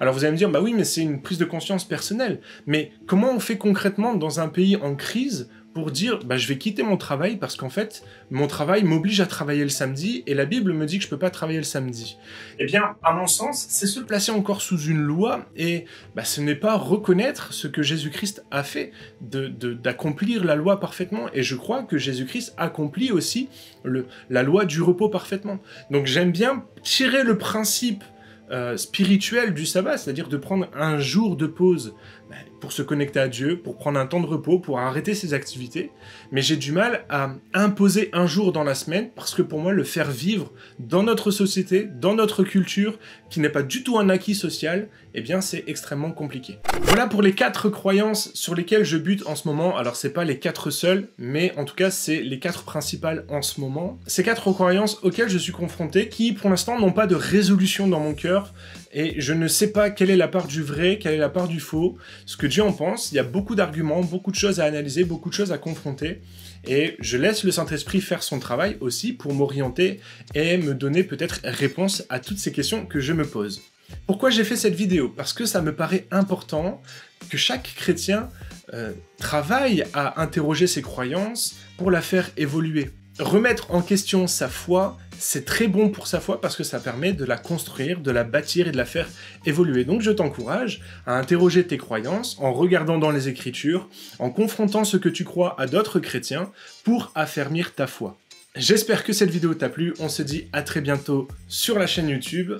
Alors 0.00 0.14
vous 0.14 0.24
allez 0.24 0.32
me 0.32 0.38
dire, 0.38 0.48
bah 0.48 0.62
oui, 0.62 0.72
mais 0.72 0.84
c'est 0.84 1.02
une 1.02 1.20
prise 1.20 1.36
de 1.36 1.44
conscience 1.44 1.86
personnelle. 1.86 2.40
Mais 2.66 2.92
comment 3.06 3.30
on 3.30 3.38
fait 3.38 3.58
concrètement 3.58 4.14
dans 4.14 4.40
un 4.40 4.48
pays 4.48 4.76
en 4.76 4.94
crise 4.94 5.50
pour 5.74 5.90
dire 5.90 6.20
bah, 6.24 6.36
je 6.36 6.48
vais 6.48 6.58
quitter 6.58 6.82
mon 6.82 6.96
travail 6.96 7.36
parce 7.36 7.56
qu'en 7.56 7.70
fait 7.70 8.04
mon 8.30 8.46
travail 8.46 8.84
m'oblige 8.84 9.20
à 9.20 9.26
travailler 9.26 9.62
le 9.62 9.68
samedi 9.68 10.22
et 10.26 10.34
la 10.34 10.44
Bible 10.44 10.72
me 10.72 10.86
dit 10.86 10.98
que 10.98 11.04
je 11.04 11.08
peux 11.08 11.18
pas 11.18 11.30
travailler 11.30 11.58
le 11.58 11.64
samedi. 11.64 12.16
Eh 12.58 12.66
bien, 12.66 12.96
à 13.02 13.12
mon 13.12 13.26
sens, 13.26 13.66
c'est 13.68 13.86
se 13.86 14.00
placer 14.00 14.32
encore 14.32 14.62
sous 14.62 14.78
une 14.78 15.00
loi 15.00 15.46
et 15.56 15.84
bah, 16.14 16.24
ce 16.24 16.40
n'est 16.40 16.54
pas 16.54 16.76
reconnaître 16.76 17.52
ce 17.52 17.68
que 17.68 17.82
Jésus-Christ 17.82 18.44
a 18.50 18.62
fait, 18.62 18.92
d'accomplir 19.20 20.42
de, 20.42 20.46
la 20.46 20.56
loi 20.56 20.80
parfaitement. 20.80 21.26
Et 21.32 21.42
je 21.42 21.54
crois 21.54 21.82
que 21.82 21.98
Jésus-Christ 21.98 22.54
accomplit 22.56 23.12
aussi 23.12 23.48
le, 23.84 24.06
la 24.30 24.42
loi 24.42 24.64
du 24.64 24.82
repos 24.82 25.08
parfaitement. 25.08 25.58
Donc 25.90 26.06
j'aime 26.06 26.32
bien 26.32 26.64
tirer 26.82 27.24
le 27.24 27.38
principe 27.38 28.04
euh, 28.50 28.76
spirituel 28.76 29.54
du 29.54 29.66
sabbat, 29.66 29.96
c'est-à-dire 29.96 30.28
de 30.28 30.36
prendre 30.36 30.68
un 30.74 30.98
jour 30.98 31.36
de 31.36 31.46
pause 31.46 31.94
bah, 32.28 32.36
pour 32.62 32.70
se 32.70 32.82
connecter 32.82 33.18
à 33.18 33.26
Dieu, 33.26 33.58
pour 33.58 33.76
prendre 33.76 33.98
un 33.98 34.06
temps 34.06 34.20
de 34.20 34.26
repos, 34.26 34.60
pour 34.60 34.78
arrêter 34.78 35.14
ses 35.14 35.34
activités. 35.34 35.90
Mais 36.30 36.42
j'ai 36.42 36.54
du 36.54 36.70
mal 36.70 37.04
à 37.08 37.34
imposer 37.54 38.08
un 38.12 38.28
jour 38.28 38.52
dans 38.52 38.62
la 38.62 38.76
semaine 38.76 39.10
parce 39.16 39.34
que 39.34 39.42
pour 39.42 39.58
moi, 39.58 39.72
le 39.72 39.82
faire 39.82 40.12
vivre 40.12 40.52
dans 40.78 41.02
notre 41.02 41.32
société, 41.32 41.88
dans 42.00 42.14
notre 42.14 42.44
culture, 42.44 43.00
qui 43.30 43.40
n'est 43.40 43.48
pas 43.48 43.64
du 43.64 43.82
tout 43.82 43.98
un 43.98 44.08
acquis 44.08 44.36
social, 44.36 44.88
eh 45.14 45.22
bien, 45.22 45.40
c'est 45.40 45.64
extrêmement 45.66 46.12
compliqué. 46.12 46.58
Voilà 46.82 47.08
pour 47.08 47.20
les 47.20 47.32
quatre 47.32 47.68
croyances 47.68 48.32
sur 48.34 48.54
lesquelles 48.54 48.84
je 48.84 48.96
bute 48.96 49.26
en 49.26 49.34
ce 49.34 49.48
moment. 49.48 49.76
Alors, 49.76 49.96
c'est 49.96 50.12
pas 50.12 50.24
les 50.24 50.38
quatre 50.38 50.70
seules, 50.70 51.08
mais 51.18 51.52
en 51.56 51.64
tout 51.64 51.74
cas, 51.74 51.90
c'est 51.90 52.22
les 52.22 52.38
quatre 52.38 52.62
principales 52.62 53.24
en 53.28 53.42
ce 53.42 53.60
moment. 53.60 53.98
Ces 54.06 54.22
quatre 54.22 54.52
croyances 54.52 55.00
auxquelles 55.02 55.28
je 55.28 55.38
suis 55.38 55.52
confronté, 55.52 56.08
qui 56.08 56.32
pour 56.32 56.48
l'instant 56.48 56.78
n'ont 56.78 56.92
pas 56.92 57.08
de 57.08 57.16
résolution 57.16 57.88
dans 57.88 57.98
mon 57.98 58.14
cœur, 58.14 58.54
et 58.92 59.20
je 59.20 59.32
ne 59.32 59.48
sais 59.48 59.72
pas 59.72 59.90
quelle 59.90 60.10
est 60.10 60.16
la 60.16 60.28
part 60.28 60.46
du 60.46 60.62
vrai, 60.62 60.98
quelle 61.00 61.14
est 61.14 61.18
la 61.18 61.30
part 61.30 61.48
du 61.48 61.60
faux, 61.60 61.96
ce 62.26 62.36
que 62.36 62.46
Dieu 62.46 62.62
en 62.62 62.72
pense. 62.72 63.10
Il 63.10 63.14
y 63.14 63.18
a 63.18 63.22
beaucoup 63.24 63.54
d'arguments, 63.54 64.02
beaucoup 64.02 64.30
de 64.30 64.36
choses 64.36 64.60
à 64.60 64.64
analyser, 64.64 65.04
beaucoup 65.04 65.30
de 65.30 65.34
choses 65.34 65.50
à 65.52 65.58
confronter. 65.58 66.20
Et 66.66 66.96
je 67.00 67.16
laisse 67.16 67.42
le 67.42 67.50
Saint-Esprit 67.50 68.00
faire 68.00 68.22
son 68.22 68.38
travail 68.38 68.76
aussi 68.80 69.12
pour 69.12 69.32
m'orienter 69.32 70.00
et 70.34 70.58
me 70.58 70.74
donner 70.74 71.04
peut-être 71.04 71.40
réponse 71.44 72.04
à 72.10 72.20
toutes 72.20 72.38
ces 72.38 72.52
questions 72.52 72.84
que 72.84 73.00
je 73.00 73.12
me 73.12 73.24
pose. 73.24 73.62
Pourquoi 74.06 74.30
j'ai 74.30 74.44
fait 74.44 74.56
cette 74.56 74.74
vidéo? 74.74 75.08
Parce 75.08 75.32
que 75.32 75.44
ça 75.44 75.62
me 75.62 75.74
paraît 75.74 76.06
important 76.10 76.82
que 77.30 77.36
chaque 77.36 77.74
chrétien 77.74 78.28
euh, 78.74 78.92
travaille 79.18 79.84
à 79.92 80.20
interroger 80.22 80.66
ses 80.66 80.82
croyances 80.82 81.56
pour 81.78 81.90
la 81.90 82.00
faire 82.00 82.30
évoluer. 82.36 82.90
Remettre 83.18 83.74
en 83.74 83.82
question 83.82 84.26
sa 84.26 84.48
foi, 84.48 84.98
c'est 85.22 85.44
très 85.44 85.68
bon 85.68 85.88
pour 85.88 86.06
sa 86.08 86.20
foi 86.20 86.40
parce 86.40 86.56
que 86.56 86.64
ça 86.64 86.80
permet 86.80 87.12
de 87.12 87.24
la 87.24 87.36
construire, 87.36 88.00
de 88.00 88.10
la 88.10 88.24
bâtir 88.24 88.66
et 88.66 88.72
de 88.72 88.76
la 88.76 88.84
faire 88.84 89.08
évoluer. 89.46 89.84
Donc 89.84 90.02
je 90.02 90.10
t'encourage 90.10 90.80
à 91.06 91.16
interroger 91.16 91.66
tes 91.66 91.78
croyances 91.78 92.36
en 92.40 92.52
regardant 92.52 92.98
dans 92.98 93.10
les 93.10 93.28
Écritures, 93.28 93.88
en 94.18 94.30
confrontant 94.30 94.84
ce 94.84 94.96
que 94.96 95.08
tu 95.08 95.24
crois 95.24 95.58
à 95.60 95.66
d'autres 95.66 96.00
chrétiens 96.00 96.50
pour 96.84 97.12
affermir 97.14 97.74
ta 97.74 97.86
foi. 97.86 98.18
J'espère 98.56 99.04
que 99.04 99.12
cette 99.12 99.30
vidéo 99.30 99.54
t'a 99.54 99.68
plu, 99.68 99.94
on 100.00 100.08
se 100.08 100.22
dit 100.22 100.48
à 100.52 100.62
très 100.62 100.80
bientôt 100.80 101.28
sur 101.48 101.78
la 101.78 101.86
chaîne 101.86 102.08
YouTube, 102.08 102.52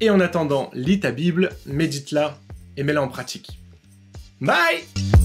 et 0.00 0.08
en 0.08 0.20
attendant, 0.20 0.70
lis 0.72 1.00
ta 1.00 1.10
Bible, 1.10 1.50
médite-la 1.66 2.38
et 2.76 2.82
mets-la 2.82 3.02
en 3.02 3.08
pratique. 3.08 3.58
Bye 4.40 5.23